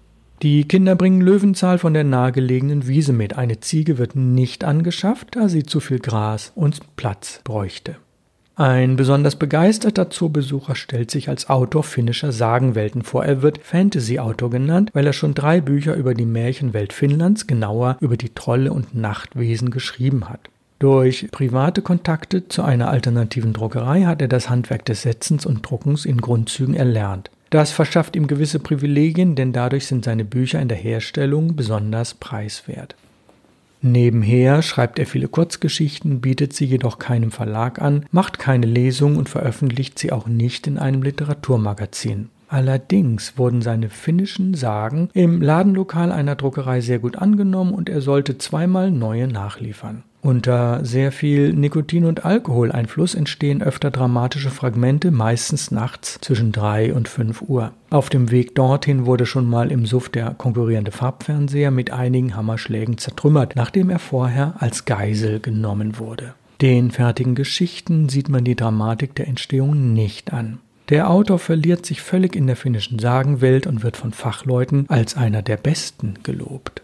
Die 0.42 0.66
Kinder 0.66 0.96
bringen 0.96 1.20
Löwenzahl 1.20 1.78
von 1.78 1.94
der 1.94 2.02
nahegelegenen 2.02 2.88
Wiese 2.88 3.12
mit. 3.12 3.38
Eine 3.38 3.60
Ziege 3.60 3.96
wird 3.96 4.16
nicht 4.16 4.64
angeschafft, 4.64 5.36
da 5.36 5.48
sie 5.48 5.62
zu 5.62 5.78
viel 5.78 6.00
Gras 6.00 6.50
und 6.56 6.96
Platz 6.96 7.40
bräuchte. 7.44 7.94
Ein 8.56 8.96
besonders 8.96 9.36
begeisterter 9.36 10.10
Zoobesucher 10.10 10.74
stellt 10.74 11.12
sich 11.12 11.28
als 11.28 11.48
Autor 11.48 11.84
finnischer 11.84 12.32
Sagenwelten 12.32 13.02
vor. 13.02 13.24
Er 13.24 13.40
wird 13.40 13.58
Fantasy-Autor 13.58 14.50
genannt, 14.50 14.90
weil 14.94 15.06
er 15.06 15.12
schon 15.12 15.34
drei 15.34 15.60
Bücher 15.60 15.94
über 15.94 16.12
die 16.12 16.26
Märchenwelt 16.26 16.92
Finnlands, 16.92 17.46
genauer 17.46 17.96
über 18.00 18.16
die 18.16 18.34
Trolle 18.34 18.72
und 18.72 18.96
Nachtwesen 18.96 19.70
geschrieben 19.70 20.28
hat. 20.28 20.50
Durch 20.80 21.28
private 21.30 21.82
Kontakte 21.82 22.48
zu 22.48 22.62
einer 22.62 22.90
alternativen 22.90 23.52
Druckerei 23.52 24.02
hat 24.02 24.20
er 24.20 24.28
das 24.28 24.50
Handwerk 24.50 24.84
des 24.86 25.02
Setzens 25.02 25.46
und 25.46 25.62
Druckens 25.62 26.04
in 26.04 26.20
Grundzügen 26.20 26.74
erlernt. 26.74 27.30
Das 27.52 27.70
verschafft 27.70 28.16
ihm 28.16 28.28
gewisse 28.28 28.60
Privilegien, 28.60 29.34
denn 29.34 29.52
dadurch 29.52 29.86
sind 29.86 30.06
seine 30.06 30.24
Bücher 30.24 30.58
in 30.58 30.68
der 30.68 30.78
Herstellung 30.78 31.54
besonders 31.54 32.14
preiswert. 32.14 32.96
Nebenher 33.82 34.62
schreibt 34.62 34.98
er 34.98 35.04
viele 35.04 35.28
Kurzgeschichten, 35.28 36.22
bietet 36.22 36.54
sie 36.54 36.64
jedoch 36.64 36.98
keinem 36.98 37.30
Verlag 37.30 37.78
an, 37.78 38.06
macht 38.10 38.38
keine 38.38 38.64
Lesung 38.64 39.18
und 39.18 39.28
veröffentlicht 39.28 39.98
sie 39.98 40.12
auch 40.12 40.26
nicht 40.26 40.66
in 40.66 40.78
einem 40.78 41.02
Literaturmagazin. 41.02 42.30
Allerdings 42.48 43.36
wurden 43.36 43.60
seine 43.60 43.90
finnischen 43.90 44.54
Sagen 44.54 45.10
im 45.12 45.42
Ladenlokal 45.42 46.10
einer 46.10 46.36
Druckerei 46.36 46.80
sehr 46.80 47.00
gut 47.00 47.16
angenommen 47.16 47.74
und 47.74 47.90
er 47.90 48.00
sollte 48.00 48.38
zweimal 48.38 48.90
neue 48.90 49.28
nachliefern. 49.28 50.04
Unter 50.22 50.84
sehr 50.84 51.10
viel 51.10 51.52
Nikotin- 51.52 52.04
und 52.04 52.24
Alkoholeinfluss 52.24 53.16
entstehen 53.16 53.60
öfter 53.60 53.90
dramatische 53.90 54.50
Fragmente, 54.50 55.10
meistens 55.10 55.72
nachts 55.72 56.18
zwischen 56.20 56.52
drei 56.52 56.94
und 56.94 57.08
fünf 57.08 57.42
Uhr. 57.42 57.72
Auf 57.90 58.08
dem 58.08 58.30
Weg 58.30 58.54
dorthin 58.54 59.04
wurde 59.04 59.26
schon 59.26 59.50
mal 59.50 59.72
im 59.72 59.84
Suff 59.84 60.08
der 60.08 60.30
konkurrierende 60.30 60.92
Farbfernseher 60.92 61.72
mit 61.72 61.90
einigen 61.90 62.36
Hammerschlägen 62.36 62.98
zertrümmert, 62.98 63.56
nachdem 63.56 63.90
er 63.90 63.98
vorher 63.98 64.54
als 64.60 64.84
Geisel 64.84 65.40
genommen 65.40 65.98
wurde. 65.98 66.34
Den 66.60 66.92
fertigen 66.92 67.34
Geschichten 67.34 68.08
sieht 68.08 68.28
man 68.28 68.44
die 68.44 68.54
Dramatik 68.54 69.16
der 69.16 69.26
Entstehung 69.26 69.92
nicht 69.92 70.32
an. 70.32 70.60
Der 70.88 71.10
Autor 71.10 71.40
verliert 71.40 71.84
sich 71.84 72.00
völlig 72.00 72.36
in 72.36 72.46
der 72.46 72.54
finnischen 72.54 73.00
Sagenwelt 73.00 73.66
und 73.66 73.82
wird 73.82 73.96
von 73.96 74.12
Fachleuten 74.12 74.84
als 74.88 75.16
einer 75.16 75.42
der 75.42 75.56
besten 75.56 76.14
gelobt. 76.22 76.82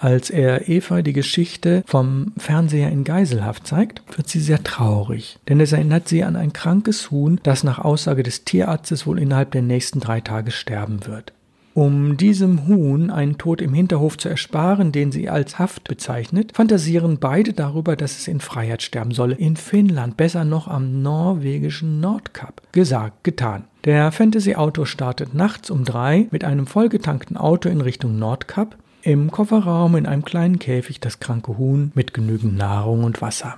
Als 0.00 0.30
er 0.30 0.68
Eva 0.68 1.02
die 1.02 1.12
Geschichte 1.12 1.82
vom 1.84 2.32
Fernseher 2.38 2.88
in 2.90 3.02
Geiselhaft 3.02 3.66
zeigt, 3.66 4.02
wird 4.16 4.28
sie 4.28 4.38
sehr 4.38 4.62
traurig, 4.62 5.40
denn 5.48 5.58
es 5.58 5.72
erinnert 5.72 6.06
sie 6.06 6.22
an 6.22 6.36
ein 6.36 6.52
krankes 6.52 7.10
Huhn, 7.10 7.40
das 7.42 7.64
nach 7.64 7.80
Aussage 7.80 8.22
des 8.22 8.44
Tierarztes 8.44 9.08
wohl 9.08 9.18
innerhalb 9.18 9.50
der 9.50 9.62
nächsten 9.62 9.98
drei 9.98 10.20
Tage 10.20 10.52
sterben 10.52 11.04
wird. 11.06 11.32
Um 11.74 12.16
diesem 12.16 12.68
Huhn 12.68 13.10
einen 13.10 13.38
Tod 13.38 13.60
im 13.60 13.74
Hinterhof 13.74 14.16
zu 14.16 14.28
ersparen, 14.28 14.92
den 14.92 15.10
sie 15.10 15.28
als 15.28 15.58
Haft 15.58 15.88
bezeichnet, 15.88 16.52
fantasieren 16.54 17.18
beide 17.18 17.52
darüber, 17.52 17.96
dass 17.96 18.18
es 18.18 18.28
in 18.28 18.40
Freiheit 18.40 18.82
sterben 18.82 19.12
solle. 19.12 19.34
In 19.34 19.56
Finnland, 19.56 20.16
besser 20.16 20.44
noch 20.44 20.68
am 20.68 21.02
norwegischen 21.02 21.98
Nordkap. 21.98 22.62
Gesagt, 22.70 23.24
getan. 23.24 23.64
Der 23.84 24.12
Fantasy-Autor 24.12 24.86
startet 24.86 25.34
nachts 25.34 25.70
um 25.70 25.84
drei 25.84 26.28
mit 26.30 26.44
einem 26.44 26.66
vollgetankten 26.68 27.36
Auto 27.36 27.68
in 27.68 27.80
Richtung 27.80 28.18
Nordkap, 28.18 28.76
im 29.08 29.30
Kofferraum 29.30 29.96
in 29.96 30.04
einem 30.04 30.22
kleinen 30.22 30.58
Käfig 30.58 31.00
das 31.00 31.18
kranke 31.18 31.56
Huhn 31.56 31.92
mit 31.94 32.12
genügend 32.12 32.58
Nahrung 32.58 33.04
und 33.04 33.22
Wasser. 33.22 33.56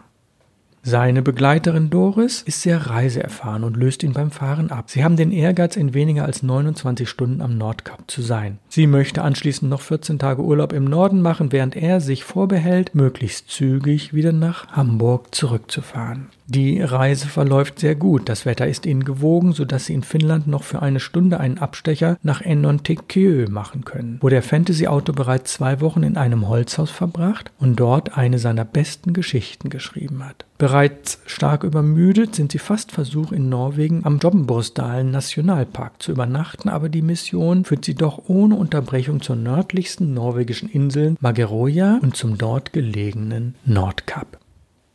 Seine 0.83 1.23
Begleiterin 1.23 1.91
Doris 1.91 2.41
ist 2.41 2.63
sehr 2.63 2.87
reiseerfahren 2.87 3.65
und 3.65 3.77
löst 3.77 4.05
ihn 4.05 4.13
beim 4.13 4.31
Fahren 4.31 4.71
ab. 4.71 4.89
Sie 4.89 5.03
haben 5.03 5.17
den 5.17 5.33
Ehrgeiz, 5.33 5.77
in 5.77 5.93
weniger 5.93 6.25
als 6.25 6.45
29 6.45 7.09
Stunden 7.09 7.43
am 7.43 7.59
Nordkap 7.59 8.09
zu 8.09 8.23
sein. 8.23 8.59
Sie 8.69 8.87
möchte 8.87 9.23
anschließend 9.23 9.69
noch 9.69 9.83
14 9.83 10.21
Tage 10.21 10.43
Urlaub 10.43 10.73
im 10.73 10.85
Norden 10.85 11.21
machen, 11.21 11.51
während 11.51 11.75
er 11.75 12.01
sich 12.01 12.23
vorbehält, 12.23 12.95
möglichst 12.95 13.51
zügig 13.51 14.15
wieder 14.15 14.33
nach 14.33 14.69
Hamburg 14.69 15.35
zurückzufahren. 15.35 16.29
Die 16.53 16.81
Reise 16.81 17.29
verläuft 17.29 17.79
sehr 17.79 17.95
gut. 17.95 18.29
Das 18.29 18.45
Wetter 18.45 18.67
ist 18.67 18.85
ihnen 18.85 19.05
gewogen, 19.05 19.53
sodass 19.53 19.85
sie 19.85 19.95
in 19.95 20.03
Finnland 20.03 20.49
noch 20.49 20.65
für 20.65 20.83
eine 20.83 20.99
Stunde 20.99 21.39
einen 21.39 21.59
Abstecher 21.59 22.19
nach 22.25 22.41
Enontekiö 22.41 23.49
machen 23.49 23.85
können, 23.85 24.19
wo 24.21 24.29
der 24.29 24.43
Fantasy-Autor 24.43 25.15
bereits 25.15 25.53
zwei 25.53 25.81
Wochen 25.81 26.03
in 26.03 26.17
einem 26.17 26.49
Holzhaus 26.49 26.91
verbracht 26.91 27.53
und 27.61 27.79
dort 27.79 28.19
eine 28.19 28.41
seiner 28.41 28.65
besten 28.65 29.13
Geschichten 29.13 29.71
geschrieben 29.71 30.27
hat. 30.27 30.45
Bereits 30.59 31.21
stark 31.25 31.63
übermüdet 31.63 32.35
sind 32.35 32.51
sie 32.51 32.59
fast 32.59 32.91
versucht, 32.91 33.31
in 33.31 33.49
Norwegen 33.49 34.05
am 34.05 34.19
Jobbenbrustalen 34.19 35.13
Nationalpark 35.13 36.03
zu 36.03 36.11
übernachten, 36.11 36.69
aber 36.69 36.89
die 36.89 37.03
Mission 37.03 37.65
führt 37.65 37.85
sie 37.85 37.95
doch 37.95 38.25
ohne 38.27 38.57
Unterbrechung 38.57 39.23
zur 39.23 39.37
nördlichsten 39.37 40.15
norwegischen 40.15 40.69
Insel 40.69 41.15
Mageroja 41.21 42.01
und 42.03 42.17
zum 42.17 42.39
dort 42.39 42.73
gelegenen 42.73 43.55
Nordkap. 43.65 44.40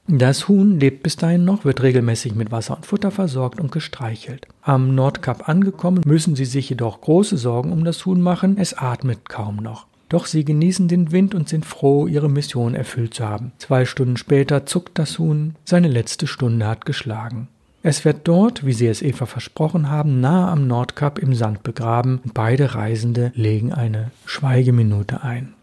Das 0.07 0.47
Huhn 0.47 0.79
lebt 0.79 1.01
bis 1.01 1.15
dahin 1.15 1.45
noch, 1.45 1.65
wird 1.65 1.81
regelmäßig 1.81 2.35
mit 2.35 2.51
Wasser 2.51 2.75
und 2.75 2.85
Futter 2.85 3.09
versorgt 3.09 3.59
und 3.59 3.71
gestreichelt. 3.71 4.47
Am 4.61 4.93
Nordkap 4.93 5.49
angekommen, 5.49 6.03
müssen 6.05 6.35
sie 6.35 6.45
sich 6.45 6.69
jedoch 6.69 7.01
große 7.01 7.37
Sorgen 7.37 7.71
um 7.71 7.83
das 7.83 8.05
Huhn 8.05 8.21
machen, 8.21 8.57
es 8.59 8.75
atmet 8.75 9.27
kaum 9.27 9.55
noch. 9.57 9.87
Doch 10.07 10.27
sie 10.27 10.45
genießen 10.45 10.87
den 10.87 11.11
Wind 11.11 11.33
und 11.33 11.49
sind 11.49 11.65
froh, 11.65 12.05
ihre 12.05 12.29
Mission 12.29 12.75
erfüllt 12.75 13.15
zu 13.15 13.25
haben. 13.27 13.51
Zwei 13.57 13.85
Stunden 13.85 14.17
später 14.17 14.67
zuckt 14.67 14.99
das 14.99 15.17
Huhn, 15.17 15.55
seine 15.65 15.87
letzte 15.87 16.27
Stunde 16.27 16.67
hat 16.67 16.85
geschlagen. 16.85 17.47
Es 17.81 18.05
wird 18.05 18.27
dort, 18.27 18.65
wie 18.65 18.73
sie 18.73 18.87
es 18.87 19.01
Eva 19.01 19.25
versprochen 19.25 19.89
haben, 19.89 20.19
nahe 20.19 20.51
am 20.51 20.67
Nordkap 20.67 21.17
im 21.17 21.33
Sand 21.33 21.63
begraben 21.63 22.21
beide 22.33 22.75
Reisende 22.75 23.31
legen 23.35 23.73
eine 23.73 24.11
Schweigeminute 24.25 25.23
ein. 25.23 25.53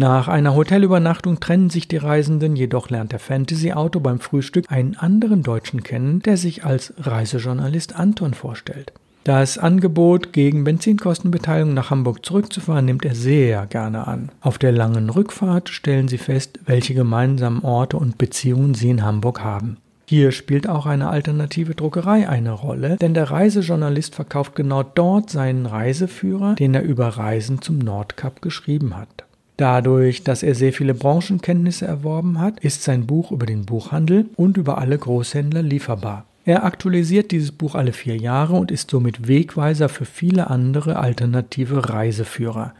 Nach 0.00 0.28
einer 0.28 0.54
Hotelübernachtung 0.54 1.40
trennen 1.40 1.70
sich 1.70 1.88
die 1.88 1.96
Reisenden, 1.96 2.54
jedoch 2.54 2.88
lernt 2.88 3.10
der 3.10 3.18
Fantasy-Autor 3.18 4.00
beim 4.00 4.20
Frühstück 4.20 4.70
einen 4.70 4.94
anderen 4.94 5.42
Deutschen 5.42 5.82
kennen, 5.82 6.20
der 6.20 6.36
sich 6.36 6.64
als 6.64 6.94
Reisejournalist 6.98 7.96
Anton 7.96 8.32
vorstellt. 8.32 8.92
Das 9.24 9.58
Angebot, 9.58 10.32
gegen 10.32 10.62
Benzinkostenbeteiligung 10.62 11.74
nach 11.74 11.90
Hamburg 11.90 12.24
zurückzufahren, 12.24 12.84
nimmt 12.84 13.04
er 13.04 13.16
sehr 13.16 13.66
gerne 13.66 14.06
an. 14.06 14.28
Auf 14.40 14.58
der 14.58 14.70
langen 14.70 15.10
Rückfahrt 15.10 15.68
stellen 15.68 16.06
sie 16.06 16.18
fest, 16.18 16.60
welche 16.64 16.94
gemeinsamen 16.94 17.64
Orte 17.64 17.96
und 17.96 18.18
Beziehungen 18.18 18.74
sie 18.74 18.90
in 18.90 19.02
Hamburg 19.02 19.42
haben. 19.42 19.78
Hier 20.06 20.30
spielt 20.30 20.68
auch 20.68 20.86
eine 20.86 21.08
alternative 21.08 21.74
Druckerei 21.74 22.28
eine 22.28 22.52
Rolle, 22.52 22.98
denn 22.98 23.14
der 23.14 23.32
Reisejournalist 23.32 24.14
verkauft 24.14 24.54
genau 24.54 24.84
dort 24.84 25.28
seinen 25.28 25.66
Reiseführer, 25.66 26.54
den 26.54 26.74
er 26.74 26.82
über 26.82 27.08
Reisen 27.08 27.60
zum 27.62 27.80
Nordkap 27.80 28.40
geschrieben 28.40 28.96
hat. 28.96 29.24
Dadurch, 29.58 30.22
dass 30.22 30.44
er 30.44 30.54
sehr 30.54 30.72
viele 30.72 30.94
Branchenkenntnisse 30.94 31.84
erworben 31.84 32.40
hat, 32.40 32.60
ist 32.60 32.84
sein 32.84 33.08
Buch 33.08 33.32
über 33.32 33.44
den 33.44 33.66
Buchhandel 33.66 34.26
und 34.36 34.56
über 34.56 34.78
alle 34.78 34.96
Großhändler 34.96 35.62
lieferbar. 35.62 36.26
Er 36.44 36.64
aktualisiert 36.64 37.32
dieses 37.32 37.50
Buch 37.50 37.74
alle 37.74 37.92
vier 37.92 38.16
Jahre 38.16 38.54
und 38.54 38.70
ist 38.70 38.92
somit 38.92 39.26
Wegweiser 39.26 39.88
für 39.88 40.04
viele 40.04 40.48
andere 40.48 40.96
alternative 40.96 41.90
Reiseführer. 41.90 42.72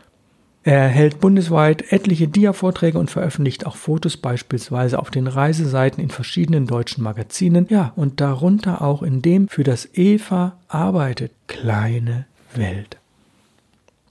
Er 0.62 0.86
hält 0.86 1.18
bundesweit 1.18 1.92
etliche 1.92 2.28
Dia-Vorträge 2.28 2.98
und 2.98 3.10
veröffentlicht 3.10 3.66
auch 3.66 3.76
Fotos 3.76 4.16
beispielsweise 4.16 5.00
auf 5.00 5.10
den 5.10 5.26
Reiseseiten 5.26 6.00
in 6.00 6.10
verschiedenen 6.10 6.68
deutschen 6.68 7.02
Magazinen, 7.02 7.66
ja, 7.70 7.92
und 7.96 8.20
darunter 8.20 8.82
auch 8.82 9.02
in 9.02 9.20
dem 9.20 9.48
für 9.48 9.64
das 9.64 9.88
EVA 9.94 10.56
arbeitet 10.68 11.32
kleine 11.48 12.26
Welt. 12.54 12.98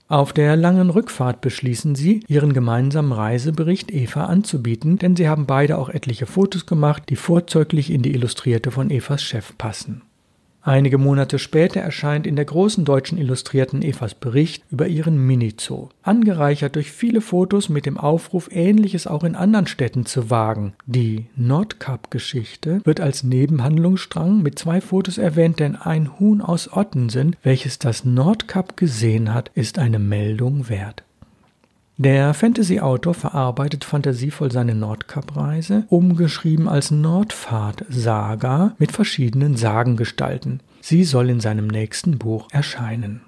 Auf 0.10 0.32
der 0.32 0.56
langen 0.56 0.90
Rückfahrt 0.90 1.42
beschließen 1.42 1.96
sie, 1.96 2.22
ihren 2.28 2.54
gemeinsamen 2.54 3.12
Reisebericht 3.12 3.92
Eva 3.92 4.26
anzubieten, 4.26 4.98
denn 4.98 5.18
sie 5.18 5.28
haben 5.28 5.46
beide 5.46 5.78
auch 5.78 5.90
etliche 5.90 6.26
Fotos 6.26 6.66
gemacht, 6.66 7.04
die 7.10 7.18
vorzeuglich 7.18 7.92
in 7.92 8.04
die 8.04 8.14
Illustrierte 8.14 8.72
von 8.72 8.90
Evas 8.90 9.22
Chef 9.22 9.58
passen. 9.58 10.04
Einige 10.68 10.98
Monate 10.98 11.40
später 11.40 11.80
erscheint 11.80 12.28
in 12.28 12.36
der 12.36 12.44
großen 12.44 12.84
deutschen 12.84 13.18
Illustrierten 13.18 13.82
Evas 13.82 14.16
Bericht 14.16 14.66
über 14.70 14.86
ihren 14.86 15.16
Mini-Zoo, 15.26 15.88
angereichert 16.04 16.76
durch 16.76 16.92
viele 16.92 17.22
Fotos 17.22 17.70
mit 17.70 17.86
dem 17.86 17.98
Aufruf, 17.98 18.50
Ähnliches 18.52 19.08
auch 19.08 19.24
in 19.24 19.38
anderen 19.38 19.68
Städten 19.68 20.06
zu 20.06 20.30
wagen. 20.30 20.74
Die 20.86 21.28
Nordkap-Geschichte 21.38 22.82
wird 22.84 23.00
als 23.00 23.24
Nebenhandlungsstrang 23.24 24.42
mit 24.42 24.60
zwei 24.60 24.82
Fotos 24.82 25.18
erwähnt, 25.18 25.62
denn 25.62 25.78
ein 25.78 26.20
Huhn 26.20 26.42
aus 26.42 26.74
Ottensen, 26.74 27.38
welches 27.44 27.80
das 27.80 28.04
Nordkap 28.04 28.76
gesehen 28.76 29.34
hat, 29.34 29.52
ist 29.56 29.80
eine 29.80 30.00
Meldung 30.00 30.68
wert. 30.68 31.06
Der 32.00 32.36
Fantasy-Autor 32.36 33.16
verarbeitet 33.16 33.84
fantasievoll 33.84 34.52
seine 34.52 34.76
Nordkap-Reise, 34.76 35.86
umgeschrieben 35.90 36.70
als 36.70 36.92
Nordfahrt-Saga 36.92 38.76
mit 38.78 38.92
verschiedenen 38.92 39.58
Sagengestalten. 39.58 40.60
Sie 40.80 41.04
soll 41.04 41.32
in 41.32 41.40
seinem 41.40 41.66
nächsten 41.66 42.20
Buch 42.20 42.50
erscheinen. 42.52 43.22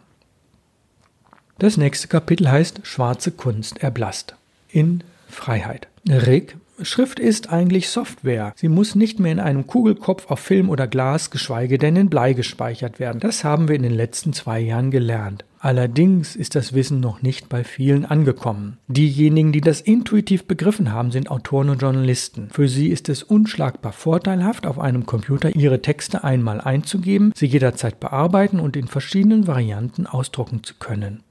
Das 1.58 1.78
nächste 1.78 2.08
Kapitel 2.08 2.50
heißt 2.50 2.82
Schwarze 2.84 3.32
Kunst 3.32 3.80
erblasst. 3.82 4.36
In 4.70 5.04
Freiheit. 5.28 5.88
Rick 6.08 6.56
Schrift 6.82 7.20
ist 7.20 7.52
eigentlich 7.52 7.90
Software. 7.90 8.54
Sie 8.56 8.70
muss 8.70 8.94
nicht 8.94 9.20
mehr 9.20 9.32
in 9.32 9.40
einem 9.40 9.66
Kugelkopf 9.66 10.30
auf 10.30 10.40
Film 10.40 10.70
oder 10.70 10.88
Glas, 10.88 11.32
geschweige 11.32 11.78
denn 11.80 11.96
in 11.96 12.10
Blei 12.10 12.34
gespeichert 12.34 13.00
werden. 13.00 13.20
Das 13.20 13.44
haben 13.44 13.68
wir 13.68 13.76
in 13.76 13.84
den 13.84 13.96
letzten 13.96 14.32
zwei 14.32 14.60
Jahren 14.60 14.92
gelernt. 14.92 15.44
Allerdings 15.62 16.38
ist 16.38 16.56
das 16.56 16.72
Wissen 16.74 17.02
noch 17.02 17.22
nicht 17.22 17.50
bei 17.50 17.66
vielen 17.66 18.06
angekommen. 18.06 18.78
Diejenigen, 18.88 19.52
die 19.52 19.60
das 19.60 19.82
intuitiv 19.82 20.46
begriffen 20.46 20.94
haben, 20.94 21.12
sind 21.12 21.30
Autoren 21.30 21.70
und 21.70 21.82
Journalisten. 21.82 22.48
Für 22.50 22.70
sie 22.70 22.88
ist 22.88 23.10
es 23.10 23.24
unschlagbar 23.24 23.92
vorteilhaft, 23.92 24.66
auf 24.66 24.80
einem 24.80 25.06
Computer 25.06 25.54
ihre 25.54 25.82
Texte 25.82 26.24
einmal 26.24 26.62
einzugeben, 26.62 27.34
sie 27.36 27.46
jederzeit 27.46 28.00
bearbeiten 28.00 28.62
und 28.62 28.78
in 28.78 28.88
verschiedenen 28.88 29.48
Varianten 29.48 30.08
ausdrucken 30.08 30.64
zu 30.64 30.76
können. 30.80 31.24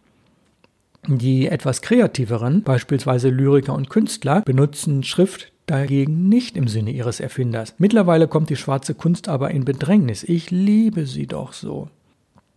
Die 1.07 1.47
etwas 1.47 1.81
kreativeren, 1.81 2.63
beispielsweise 2.65 3.31
Lyriker 3.31 3.73
und 3.73 3.89
Künstler, 3.89 4.43
benutzen 4.43 5.05
Schrift 5.05 5.53
dagegen 5.65 6.29
nicht 6.29 6.57
im 6.57 6.69
Sinne 6.69 6.91
ihres 6.91 7.21
Erfinders. 7.21 7.75
Mittlerweile 7.79 8.29
kommt 8.29 8.51
die 8.51 8.57
schwarze 8.57 8.95
Kunst 8.95 9.29
aber 9.29 9.51
in 9.53 9.65
Bedrängnis. 9.65 10.23
Ich 10.23 10.51
liebe 10.51 11.07
sie 11.07 11.27
doch 11.27 11.55
so. 11.55 11.89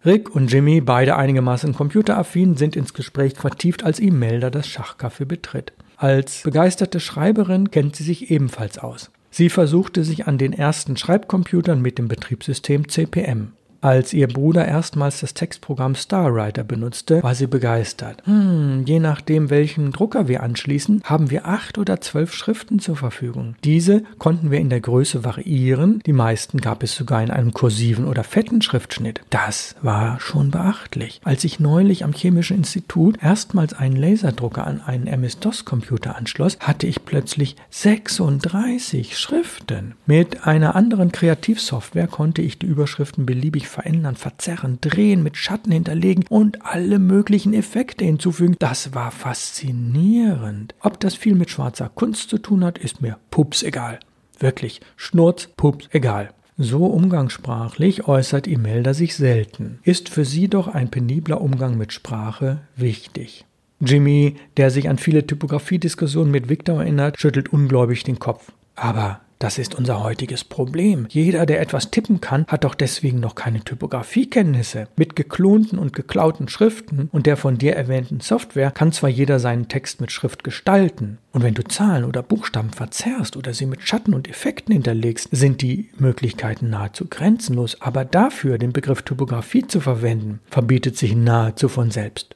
Rick 0.03 0.33
und 0.35 0.51
Jimmy, 0.51 0.81
beide 0.81 1.15
einigermaßen 1.15 1.75
computeraffin, 1.75 2.57
sind 2.57 2.75
ins 2.75 2.95
Gespräch 2.95 3.35
vertieft, 3.35 3.83
als 3.83 3.99
Imelda 3.99 4.49
das 4.49 4.67
Schachcafé 4.67 5.25
betritt. 5.25 5.73
Als 5.95 6.41
begeisterte 6.41 6.99
Schreiberin 6.99 7.69
kennt 7.69 7.95
sie 7.95 8.03
sich 8.03 8.31
ebenfalls 8.31 8.79
aus. 8.79 9.11
Sie 9.29 9.49
versuchte 9.49 10.03
sich 10.03 10.25
an 10.27 10.39
den 10.39 10.53
ersten 10.53 10.97
Schreibcomputern 10.97 11.81
mit 11.81 11.99
dem 11.99 12.07
Betriebssystem 12.07 12.89
CPM. 12.89 13.53
Als 13.81 14.13
ihr 14.13 14.27
Bruder 14.27 14.67
erstmals 14.67 15.21
das 15.21 15.33
Textprogramm 15.33 15.95
Starwriter 15.95 16.63
benutzte, 16.63 17.23
war 17.23 17.33
sie 17.33 17.47
begeistert. 17.47 18.21
Hm, 18.25 18.83
je 18.85 18.99
nachdem, 18.99 19.49
welchen 19.49 19.91
Drucker 19.91 20.27
wir 20.27 20.43
anschließen, 20.43 21.01
haben 21.03 21.31
wir 21.31 21.47
acht 21.47 21.79
oder 21.79 21.99
zwölf 21.99 22.31
Schriften 22.31 22.77
zur 22.77 22.95
Verfügung. 22.95 23.55
Diese 23.63 24.03
konnten 24.19 24.51
wir 24.51 24.59
in 24.59 24.69
der 24.69 24.81
Größe 24.81 25.23
variieren. 25.23 25.99
Die 26.05 26.13
meisten 26.13 26.61
gab 26.61 26.83
es 26.83 26.95
sogar 26.95 27.23
in 27.23 27.31
einem 27.31 27.53
kursiven 27.53 28.05
oder 28.05 28.23
fetten 28.23 28.61
Schriftschnitt. 28.61 29.21
Das 29.31 29.75
war 29.81 30.19
schon 30.19 30.51
beachtlich. 30.51 31.19
Als 31.23 31.43
ich 31.43 31.59
neulich 31.59 32.03
am 32.03 32.13
Chemischen 32.13 32.57
Institut 32.57 33.17
erstmals 33.23 33.73
einen 33.73 33.95
Laserdrucker 33.95 34.67
an 34.67 34.81
einen 34.81 35.07
MS-DOS-Computer 35.07 36.15
anschloss, 36.15 36.59
hatte 36.59 36.85
ich 36.85 37.03
plötzlich 37.03 37.55
36 37.71 39.17
Schriften. 39.17 39.95
Mit 40.05 40.45
einer 40.45 40.75
anderen 40.75 41.11
Kreativsoftware 41.11 42.07
konnte 42.07 42.43
ich 42.43 42.59
die 42.59 42.67
Überschriften 42.67 43.25
beliebig 43.25 43.70
verändern, 43.71 44.15
verzerren, 44.15 44.79
drehen, 44.81 45.23
mit 45.23 45.37
Schatten 45.37 45.71
hinterlegen 45.71 46.25
und 46.29 46.65
alle 46.65 46.99
möglichen 46.99 47.53
Effekte 47.53 48.05
hinzufügen. 48.05 48.55
Das 48.59 48.93
war 48.93 49.11
faszinierend. 49.11 50.75
Ob 50.81 50.99
das 50.99 51.15
viel 51.15 51.35
mit 51.35 51.49
schwarzer 51.49 51.89
Kunst 51.89 52.29
zu 52.29 52.37
tun 52.37 52.63
hat, 52.63 52.77
ist 52.77 53.01
mir 53.01 53.17
pups 53.31 53.63
egal. 53.63 53.99
Wirklich, 54.37 54.81
Schnurz, 54.95 55.47
pups 55.55 55.87
egal. 55.91 56.29
So 56.57 56.85
umgangssprachlich 56.85 58.07
äußert 58.07 58.45
Imelda 58.45 58.93
sich 58.93 59.15
selten. 59.15 59.79
Ist 59.83 60.09
für 60.09 60.25
sie 60.25 60.47
doch 60.47 60.67
ein 60.67 60.91
penibler 60.91 61.41
Umgang 61.41 61.77
mit 61.77 61.93
Sprache 61.93 62.61
wichtig. 62.75 63.45
Jimmy, 63.79 64.35
der 64.57 64.69
sich 64.69 64.89
an 64.89 64.99
viele 64.99 65.25
Typografiediskussionen 65.25 66.29
mit 66.29 66.49
Victor 66.49 66.81
erinnert, 66.81 67.19
schüttelt 67.19 67.51
ungläubig 67.51 68.03
den 68.03 68.19
Kopf. 68.19 68.51
Aber 68.75 69.21
das 69.41 69.57
ist 69.57 69.75
unser 69.75 70.03
heutiges 70.03 70.43
Problem. 70.43 71.07
Jeder, 71.09 71.45
der 71.45 71.61
etwas 71.61 71.89
tippen 71.89 72.21
kann, 72.21 72.45
hat 72.47 72.63
doch 72.63 72.75
deswegen 72.75 73.19
noch 73.19 73.35
keine 73.35 73.61
Typografiekenntnisse. 73.61 74.87
Mit 74.95 75.15
geklonten 75.15 75.79
und 75.79 75.93
geklauten 75.93 76.47
Schriften 76.47 77.09
und 77.11 77.25
der 77.25 77.37
von 77.37 77.57
dir 77.57 77.75
erwähnten 77.75 78.19
Software 78.19 78.71
kann 78.71 78.91
zwar 78.91 79.09
jeder 79.09 79.39
seinen 79.39 79.67
Text 79.67 79.99
mit 79.99 80.11
Schrift 80.11 80.43
gestalten. 80.43 81.17
Und 81.31 81.43
wenn 81.43 81.55
du 81.55 81.63
Zahlen 81.63 82.05
oder 82.05 82.21
Buchstaben 82.21 82.69
verzerrst 82.69 83.35
oder 83.35 83.53
sie 83.53 83.65
mit 83.65 83.81
Schatten 83.81 84.13
und 84.13 84.29
Effekten 84.29 84.73
hinterlegst, 84.73 85.29
sind 85.31 85.61
die 85.61 85.89
Möglichkeiten 85.97 86.69
nahezu 86.69 87.05
grenzenlos. 87.09 87.81
Aber 87.81 88.05
dafür 88.05 88.57
den 88.57 88.73
Begriff 88.73 89.01
Typografie 89.01 89.65
zu 89.65 89.79
verwenden, 89.79 90.39
verbietet 90.49 90.97
sich 90.97 91.15
nahezu 91.15 91.67
von 91.67 91.89
selbst. 91.89 92.35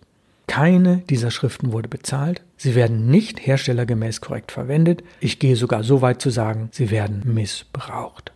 Keine 0.56 1.00
dieser 1.10 1.32
Schriften 1.32 1.74
wurde 1.74 1.90
bezahlt. 1.90 2.42
Sie 2.56 2.76
werden 2.76 3.12
nicht 3.12 3.46
herstellergemäß 3.46 4.22
korrekt 4.22 4.54
verwendet. 4.54 5.04
Ich 5.20 5.40
gehe 5.40 5.58
sogar 5.58 5.84
so 5.84 6.02
weit 6.02 6.22
zu 6.22 6.30
sagen, 6.30 6.70
sie 6.72 6.92
werden 6.92 7.24
missbraucht. 7.26 8.32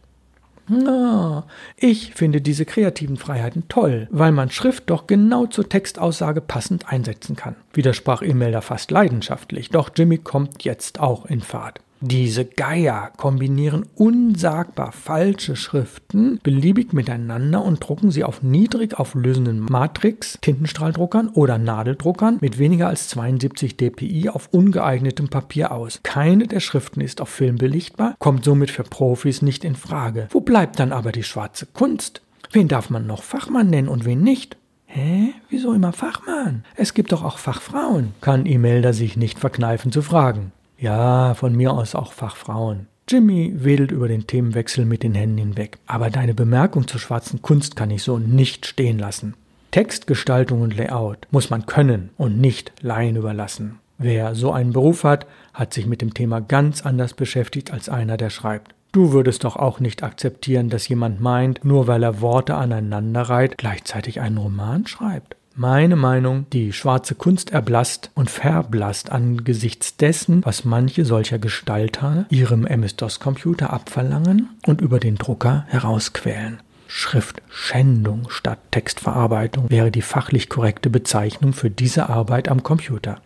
Na, 0.68 1.46
ich 1.78 2.14
finde 2.16 2.42
diese 2.42 2.66
kreativen 2.66 3.16
Freiheiten 3.16 3.70
toll, 3.70 4.10
weil 4.12 4.34
man 4.34 4.52
Schrift 4.52 4.90
doch 4.90 5.08
genau 5.08 5.46
zur 5.46 5.70
Textaussage 5.70 6.42
passend 6.42 6.92
einsetzen 6.92 7.38
kann, 7.38 7.56
widersprach 7.72 8.22
Imelda 8.22 8.60
fast 8.60 8.92
leidenschaftlich, 8.92 9.70
doch 9.70 9.90
Jimmy 9.96 10.18
kommt 10.18 10.66
jetzt 10.66 11.00
auch 11.00 11.26
in 11.26 11.40
Fahrt. 11.40 11.80
Diese 12.02 12.46
Geier 12.46 13.12
kombinieren 13.18 13.86
unsagbar 13.96 14.94
falsche 14.94 15.58
Schriften 15.58 16.40
beliebig 16.44 16.94
miteinander 16.94 17.62
und 17.62 17.82
drucken 17.82 18.10
sie 18.10 18.24
auf 18.24 18.42
niedrig 18.42 18.98
auflösenden 18.98 19.60
Matrix, 19.70 20.38
Tintenstrahldruckern 20.40 21.28
oder 21.28 21.58
Nadeldruckern 21.58 22.38
mit 22.40 22.58
weniger 22.58 22.88
als 22.88 23.10
72 23.10 23.76
dpi 23.76 24.30
auf 24.30 24.48
ungeeignetem 24.54 25.28
Papier 25.28 25.74
aus. 25.74 26.00
Keine 26.04 26.48
der 26.48 26.62
Schriften 26.62 27.02
ist 27.02 27.20
auf 27.20 27.28
Film 27.28 27.58
belichtbar, 27.58 28.16
kommt 28.18 28.46
somit 28.46 28.72
für 28.72 28.84
Profis 28.84 29.42
nicht 29.42 29.66
in 29.66 29.76
Frage. 29.76 30.30
Wo 30.32 30.40
bleibt 30.40 30.80
dann 30.80 30.94
aber 30.94 31.12
die 31.12 31.24
schwarze 31.24 31.66
Kunst? 31.66 32.22
Wen 32.54 32.70
darf 32.70 32.90
man 32.90 33.08
noch 33.08 33.24
Fachmann 33.24 33.70
nennen 33.70 33.90
und 33.90 34.06
wen 34.06 34.22
nicht? 34.22 34.56
Hä? 34.86 35.34
Wieso 35.50 35.74
immer 35.74 35.92
Fachmann? 35.92 36.64
Es 36.76 36.94
gibt 36.94 37.12
doch 37.12 37.26
auch 37.26 37.40
Fachfrauen, 37.40 38.14
kann 38.22 38.46
Imelda 38.46 38.94
sich 38.94 39.18
nicht 39.18 39.38
verkneifen 39.38 39.92
zu 39.92 40.02
fragen. 40.02 40.54
Ja, 40.80 41.34
von 41.34 41.56
mir 41.56 41.74
aus 41.74 41.94
auch 41.94 42.14
Fachfrauen. 42.14 42.88
Jimmy 43.10 43.54
wedelt 43.56 43.92
über 43.92 44.08
den 44.08 44.28
Themenwechsel 44.28 44.86
mit 44.86 45.04
den 45.04 45.16
Händen 45.16 45.40
hinweg. 45.40 45.80
Aber 45.88 46.10
deine 46.10 46.34
Bemerkung 46.34 46.88
zur 46.88 47.00
schwarzen 47.00 47.42
Kunst 47.42 47.76
kann 47.76 47.92
ich 47.92 48.04
so 48.04 48.18
nicht 48.18 48.66
stehen 48.66 49.00
lassen. 49.00 49.34
Textgestaltung 49.72 50.62
und 50.62 50.78
Layout 50.78 51.28
muss 51.32 51.50
man 51.50 51.66
können 51.66 52.12
und 52.18 52.40
nicht 52.40 52.72
Laien 52.82 53.18
überlassen. 53.18 53.80
Wer 53.98 54.36
so 54.36 54.54
einen 54.54 54.72
Beruf 54.72 55.04
hat, 55.04 55.28
hat 55.54 55.74
sich 55.74 55.86
mit 55.86 56.02
dem 56.02 56.14
Thema 56.14 56.40
ganz 56.40 56.86
anders 56.86 57.14
beschäftigt 57.14 57.72
als 57.72 57.90
einer, 57.90 58.16
der 58.16 58.30
schreibt. 58.30 58.74
Du 58.92 59.12
würdest 59.12 59.44
doch 59.44 59.56
auch 59.56 59.80
nicht 59.80 60.04
akzeptieren, 60.04 60.70
dass 60.70 60.88
jemand 60.88 61.20
meint, 61.20 61.66
nur 61.66 61.88
weil 61.88 62.02
er 62.02 62.22
Worte 62.22 62.56
aneinander 62.56 63.24
reiht, 63.24 63.58
gleichzeitig 63.58 64.22
einen 64.22 64.38
Roman 64.38 64.88
schreibt. 64.88 65.36
Meine 65.62 65.98
Meinung, 65.98 66.46
die 66.54 66.72
schwarze 66.72 67.16
Kunst 67.16 67.52
erblasst 67.52 68.12
und 68.16 68.30
verblasst 68.30 69.12
angesichts 69.12 69.98
dessen, 69.98 70.42
was 70.46 70.64
manche 70.64 71.04
solcher 71.04 71.38
Gestalter 71.38 72.26
ihrem 72.30 72.66
MS-DOS-Computer 72.66 73.74
abverlangen 73.74 74.52
und 74.66 74.80
über 74.80 75.02
den 75.02 75.18
Drucker 75.18 75.66
herausquälen. 75.68 76.62
Schriftschändung 76.88 78.30
statt 78.30 78.60
Textverarbeitung 78.72 79.70
wäre 79.70 79.92
die 79.92 80.02
fachlich 80.02 80.48
korrekte 80.48 80.90
Bezeichnung 80.90 81.52
für 81.52 81.70
diese 81.70 82.08
Arbeit 82.08 82.48
am 82.48 82.64
Computer. 82.64 83.20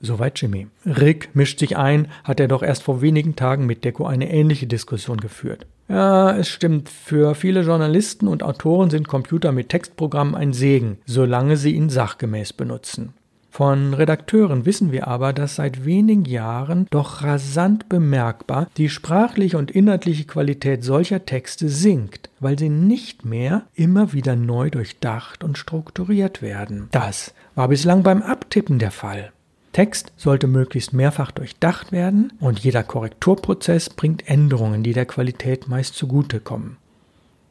Soweit 0.00 0.40
Jimmy. 0.40 0.68
Rick 0.86 1.30
mischt 1.34 1.58
sich 1.58 1.76
ein, 1.76 2.06
hat 2.22 2.38
er 2.38 2.46
doch 2.46 2.62
erst 2.62 2.84
vor 2.84 3.02
wenigen 3.02 3.34
Tagen 3.34 3.66
mit 3.66 3.84
Deco 3.84 4.06
eine 4.06 4.30
ähnliche 4.30 4.68
Diskussion 4.68 5.16
geführt. 5.16 5.66
Ja, 5.88 6.36
es 6.36 6.48
stimmt. 6.48 6.88
Für 6.88 7.34
viele 7.34 7.62
Journalisten 7.62 8.28
und 8.28 8.42
Autoren 8.42 8.90
sind 8.90 9.08
Computer 9.08 9.52
mit 9.52 9.70
Textprogrammen 9.70 10.34
ein 10.34 10.52
Segen, 10.52 10.98
solange 11.06 11.56
sie 11.56 11.74
ihn 11.74 11.88
sachgemäß 11.88 12.52
benutzen. 12.52 13.14
Von 13.50 13.94
Redakteuren 13.94 14.66
wissen 14.66 14.92
wir 14.92 15.08
aber, 15.08 15.32
dass 15.32 15.56
seit 15.56 15.84
wenigen 15.84 16.26
Jahren 16.26 16.86
doch 16.90 17.24
rasant 17.24 17.88
bemerkbar 17.88 18.68
die 18.76 18.88
sprachliche 18.88 19.58
und 19.58 19.70
inhaltliche 19.70 20.26
Qualität 20.26 20.84
solcher 20.84 21.24
Texte 21.24 21.68
sinkt, 21.68 22.30
weil 22.38 22.58
sie 22.58 22.68
nicht 22.68 23.24
mehr 23.24 23.62
immer 23.74 24.12
wieder 24.12 24.36
neu 24.36 24.70
durchdacht 24.70 25.42
und 25.42 25.58
strukturiert 25.58 26.42
werden. 26.42 26.88
Das 26.92 27.34
war 27.54 27.68
bislang 27.68 28.02
beim 28.02 28.22
Abtippen 28.22 28.78
der 28.78 28.92
Fall. 28.92 29.32
Text 29.78 30.10
sollte 30.16 30.48
möglichst 30.48 30.92
mehrfach 30.92 31.30
durchdacht 31.30 31.92
werden 31.92 32.32
und 32.40 32.58
jeder 32.58 32.82
Korrekturprozess 32.82 33.90
bringt 33.90 34.28
Änderungen, 34.28 34.82
die 34.82 34.92
der 34.92 35.06
Qualität 35.06 35.68
meist 35.68 35.94
zugutekommen. 35.94 36.78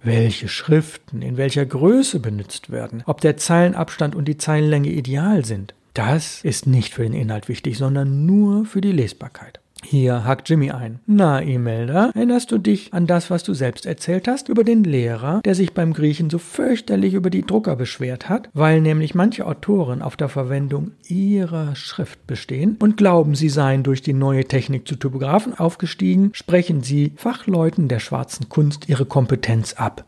Welche 0.03 0.49
Schriften 0.49 1.21
in 1.21 1.37
welcher 1.37 1.65
Größe 1.65 2.19
benutzt 2.19 2.69
werden, 2.69 3.01
ob 3.05 3.21
der 3.21 3.37
Zeilenabstand 3.37 4.13
und 4.13 4.27
die 4.27 4.35
Zeilenlänge 4.35 4.89
ideal 4.89 5.45
sind, 5.45 5.73
das 5.93 6.43
ist 6.43 6.67
nicht 6.67 6.93
für 6.93 7.03
den 7.03 7.13
Inhalt 7.13 7.47
wichtig, 7.47 7.77
sondern 7.77 8.25
nur 8.25 8.65
für 8.65 8.81
die 8.81 8.91
Lesbarkeit. 8.91 9.61
Hier 9.83 10.25
hakt 10.25 10.49
Jimmy 10.49 10.71
ein. 10.71 10.99
Na, 11.05 11.41
Imelda, 11.41 12.11
erinnerst 12.13 12.51
du 12.51 12.57
dich 12.57 12.93
an 12.93 13.07
das, 13.07 13.29
was 13.29 13.43
du 13.43 13.53
selbst 13.53 13.85
erzählt 13.85 14.27
hast 14.27 14.49
über 14.49 14.63
den 14.63 14.83
Lehrer, 14.83 15.41
der 15.45 15.55
sich 15.55 15.73
beim 15.73 15.93
Griechen 15.93 16.29
so 16.29 16.39
fürchterlich 16.39 17.13
über 17.13 17.29
die 17.29 17.45
Drucker 17.45 17.75
beschwert 17.75 18.27
hat, 18.27 18.49
weil 18.53 18.81
nämlich 18.81 19.15
manche 19.15 19.45
Autoren 19.45 20.01
auf 20.01 20.17
der 20.17 20.29
Verwendung 20.29 20.91
ihrer 21.07 21.75
Schrift 21.75 22.25
bestehen 22.27 22.77
und 22.79 22.97
glauben, 22.97 23.35
sie 23.35 23.49
seien 23.49 23.83
durch 23.83 24.01
die 24.01 24.13
neue 24.13 24.45
Technik 24.45 24.87
zu 24.87 24.95
Typographen 24.95 25.53
aufgestiegen, 25.53 26.31
sprechen 26.33 26.81
sie 26.81 27.13
Fachleuten 27.15 27.87
der 27.87 27.99
schwarzen 27.99 28.49
Kunst 28.49 28.89
ihre 28.89 29.05
Kompetenz 29.05 29.73
ab. 29.73 30.06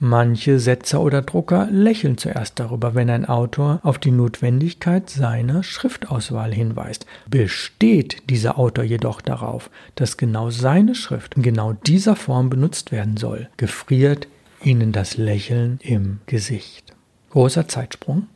Manche 0.00 0.60
Setzer 0.60 1.00
oder 1.00 1.22
Drucker 1.22 1.66
lächeln 1.72 2.18
zuerst 2.18 2.60
darüber, 2.60 2.94
wenn 2.94 3.10
ein 3.10 3.24
Autor 3.24 3.80
auf 3.82 3.98
die 3.98 4.12
Notwendigkeit 4.12 5.10
seiner 5.10 5.64
Schriftauswahl 5.64 6.54
hinweist. 6.54 7.04
Besteht 7.28 8.30
dieser 8.30 8.58
Autor 8.58 8.84
jedoch 8.84 9.20
darauf, 9.20 9.70
dass 9.96 10.16
genau 10.16 10.50
seine 10.50 10.94
Schrift 10.94 11.34
in 11.34 11.42
genau 11.42 11.72
dieser 11.72 12.14
Form 12.14 12.48
benutzt 12.48 12.92
werden 12.92 13.16
soll, 13.16 13.48
gefriert 13.56 14.28
ihnen 14.62 14.92
das 14.92 15.16
Lächeln 15.16 15.80
im 15.82 16.20
Gesicht. 16.26 16.94
Großer 17.30 17.66
Zeitsprung. 17.66 18.28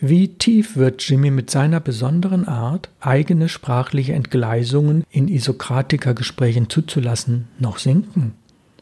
Wie 0.00 0.28
tief 0.28 0.76
wird 0.76 1.02
Jimmy 1.02 1.32
mit 1.32 1.50
seiner 1.50 1.80
besonderen 1.80 2.46
Art, 2.46 2.88
eigene 3.00 3.48
sprachliche 3.48 4.12
Entgleisungen 4.12 5.02
in 5.10 5.26
Isokratikergesprächen 5.26 6.70
zuzulassen, 6.70 7.48
noch 7.58 7.78
sinken? 7.78 8.34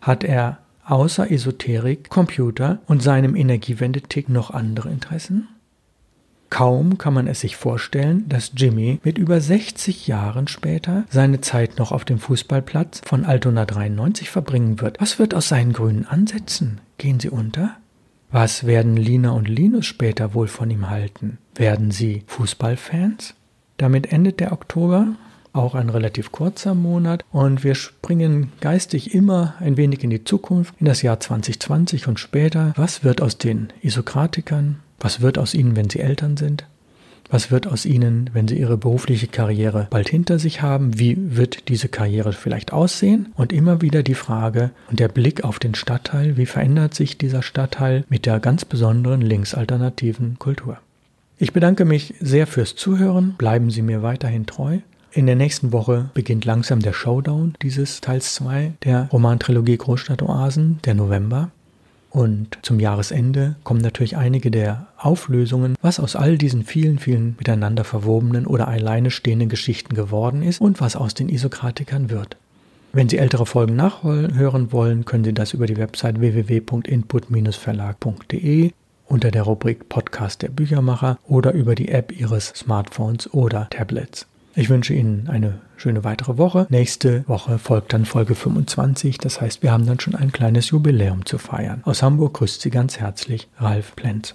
Hat 0.03 0.23
er 0.23 0.59
außer 0.87 1.31
Esoterik, 1.31 2.09
Computer 2.09 2.79
und 2.87 3.03
seinem 3.03 3.37
Energiewendetick 3.37 4.29
noch 4.29 4.51
andere 4.51 4.91
Interessen? 4.91 5.49
Kaum 6.49 6.97
kann 6.97 7.13
man 7.13 7.27
es 7.27 7.41
sich 7.41 7.57
vorstellen, 7.57 8.29
dass 8.29 8.53
Jimmy 8.57 9.01
mit 9.03 9.19
über 9.19 9.41
60 9.41 10.07
Jahren 10.07 10.47
später 10.47 11.05
seine 11.11 11.41
Zeit 11.41 11.79
noch 11.79 11.91
auf 11.91 12.05
dem 12.05 12.19
Fußballplatz 12.19 13.03
von 13.05 13.25
Altona 13.25 13.65
93 13.65 14.31
verbringen 14.31 14.81
wird. 14.81 15.01
Was 15.01 15.19
wird 15.19 15.35
aus 15.35 15.49
seinen 15.49 15.73
grünen 15.73 16.07
Ansätzen? 16.07 16.81
Gehen 16.99 17.19
sie 17.19 17.31
unter? 17.31 17.77
Was 18.31 18.65
werden 18.65 18.97
Lina 18.97 19.31
und 19.31 19.49
Linus 19.49 19.87
später 19.87 20.35
wohl 20.35 20.49
von 20.49 20.71
ihm 20.71 20.89
halten? 20.89 21.39
Werden 21.57 21.91
sie 21.91 22.23
Fußballfans? 22.27 23.35
Damit 23.77 24.13
endet 24.13 24.41
der 24.41 24.53
Oktober 24.53 25.09
auch 25.57 25.75
ein 25.75 25.89
relativ 25.89 26.33
kurzer 26.33 26.75
Monat 26.75 27.25
und 27.33 27.65
wir 27.65 27.75
springen 27.75 28.53
geistig 28.61 29.15
immer 29.15 29.55
ein 29.61 29.77
wenig 29.77 30.05
in 30.05 30.11
die 30.11 30.25
Zukunft, 30.25 30.75
in 30.79 30.87
das 30.87 31.03
Jahr 31.03 31.21
2020 31.21 32.09
und 32.09 32.21
später. 32.21 32.73
Was 32.77 33.05
wird 33.05 33.23
aus 33.23 33.39
den 33.39 33.73
Isokratikern? 33.83 34.81
Was 34.99 35.21
wird 35.21 35.39
aus 35.39 35.55
ihnen, 35.55 35.77
wenn 35.77 35.91
sie 35.91 36.01
Eltern 36.01 36.37
sind? 36.37 36.67
Was 37.29 37.51
wird 37.51 37.67
aus 37.67 37.85
ihnen, 37.85 38.31
wenn 38.33 38.47
sie 38.47 38.59
ihre 38.59 38.77
berufliche 38.77 39.27
Karriere 39.27 39.89
bald 39.91 40.09
hinter 40.09 40.39
sich 40.39 40.63
haben? 40.63 40.99
Wie 40.99 41.17
wird 41.37 41.69
diese 41.69 41.89
Karriere 41.89 42.33
vielleicht 42.33 42.73
aussehen? 42.73 43.33
Und 43.35 43.53
immer 43.53 43.83
wieder 43.83 44.03
die 44.03 44.15
Frage 44.15 44.71
und 44.91 45.01
der 45.01 45.09
Blick 45.09 45.43
auf 45.43 45.59
den 45.59 45.75
Stadtteil, 45.75 46.37
wie 46.37 46.47
verändert 46.47 46.95
sich 46.95 47.19
dieser 47.19 47.43
Stadtteil 47.43 48.05
mit 48.09 48.27
der 48.27 48.39
ganz 48.39 48.65
besonderen 48.65 49.23
linksalternativen 49.23 50.39
Kultur? 50.39 50.79
Ich 51.39 51.53
bedanke 51.53 51.85
mich 51.85 52.15
sehr 52.21 52.47
fürs 52.47 52.77
Zuhören. 52.77 53.35
Bleiben 53.37 53.71
Sie 53.71 53.83
mir 53.83 54.03
weiterhin 54.03 54.47
treu. 54.47 54.79
In 55.17 55.25
der 55.25 55.35
nächsten 55.35 55.73
Woche 55.73 56.11
beginnt 56.13 56.45
langsam 56.45 56.81
der 56.81 56.93
Showdown 56.93 57.55
dieses 57.63 58.03
Teils 58.03 58.35
2 58.35 58.75
der 58.85 59.09
Romantrilogie 59.11 59.79
Großstadtoasen, 59.79 60.81
der 60.85 60.93
November. 60.93 61.51
Und 62.11 62.59
zum 62.61 62.79
Jahresende 62.79 63.57
kommen 63.65 63.81
natürlich 63.81 64.19
einige 64.19 64.51
der 64.51 64.89
Auflösungen, 64.99 65.75
was 65.81 66.01
aus 66.01 66.17
all 66.17 66.37
diesen 66.37 66.65
vielen, 66.65 66.99
vielen 66.99 67.35
miteinander 67.39 67.85
verwobenen 67.85 68.47
oder 68.47 68.69
alleine 68.69 69.11
stehenden 69.11 69.49
Geschichten 69.49 69.95
geworden 69.95 70.43
ist 70.43 70.61
und 70.61 70.83
was 70.83 70.97
aus 70.97 71.15
den 71.15 71.31
Isokratikern 71.31 72.11
wird. 72.11 72.37
Wenn 72.93 73.09
Sie 73.09 73.17
ältere 73.17 73.47
Folgen 73.47 73.75
nachhören 73.75 74.71
wollen, 74.71 75.07
können 75.07 75.25
Sie 75.25 75.33
das 75.33 75.55
über 75.55 75.65
die 75.65 75.79
Website 75.79 76.21
www.input-verlag.de 76.21 78.71
unter 79.07 79.31
der 79.31 79.43
Rubrik 79.45 79.89
Podcast 79.89 80.43
der 80.43 80.51
Büchermacher 80.51 81.19
oder 81.27 81.55
über 81.55 81.75
die 81.75 81.89
App 81.89 82.13
Ihres 82.13 82.49
Smartphones 82.49 83.33
oder 83.33 83.71
Tablets. 83.71 84.27
Ich 84.59 84.71
wünsche 84.71 84.95
Ihnen 84.95 85.29
eine 85.29 85.61
schöne 85.77 86.03
weitere 86.03 86.39
Woche. 86.39 86.67
Nächste 86.71 87.29
Woche 87.29 87.59
folgt 87.59 87.93
dann 87.93 88.07
Folge 88.07 88.35
25. 88.35 89.19
Das 89.19 89.43
heißt, 89.43 89.63
wir 89.63 89.71
haben 89.71 89.85
dann 89.85 90.01
schon 90.01 90.15
ein 90.15 90.33
kleines 90.33 90.71
Jubiläum 90.71 91.27
zu 91.27 91.37
feiern. 91.37 91.83
Aus 91.85 92.03
Hamburg 92.03 92.33
grüßt 92.39 92.63
Sie 92.63 92.71
ganz 92.71 92.99
herzlich 92.99 93.49
Ralf 93.59 93.95
Plenz. 93.97 94.35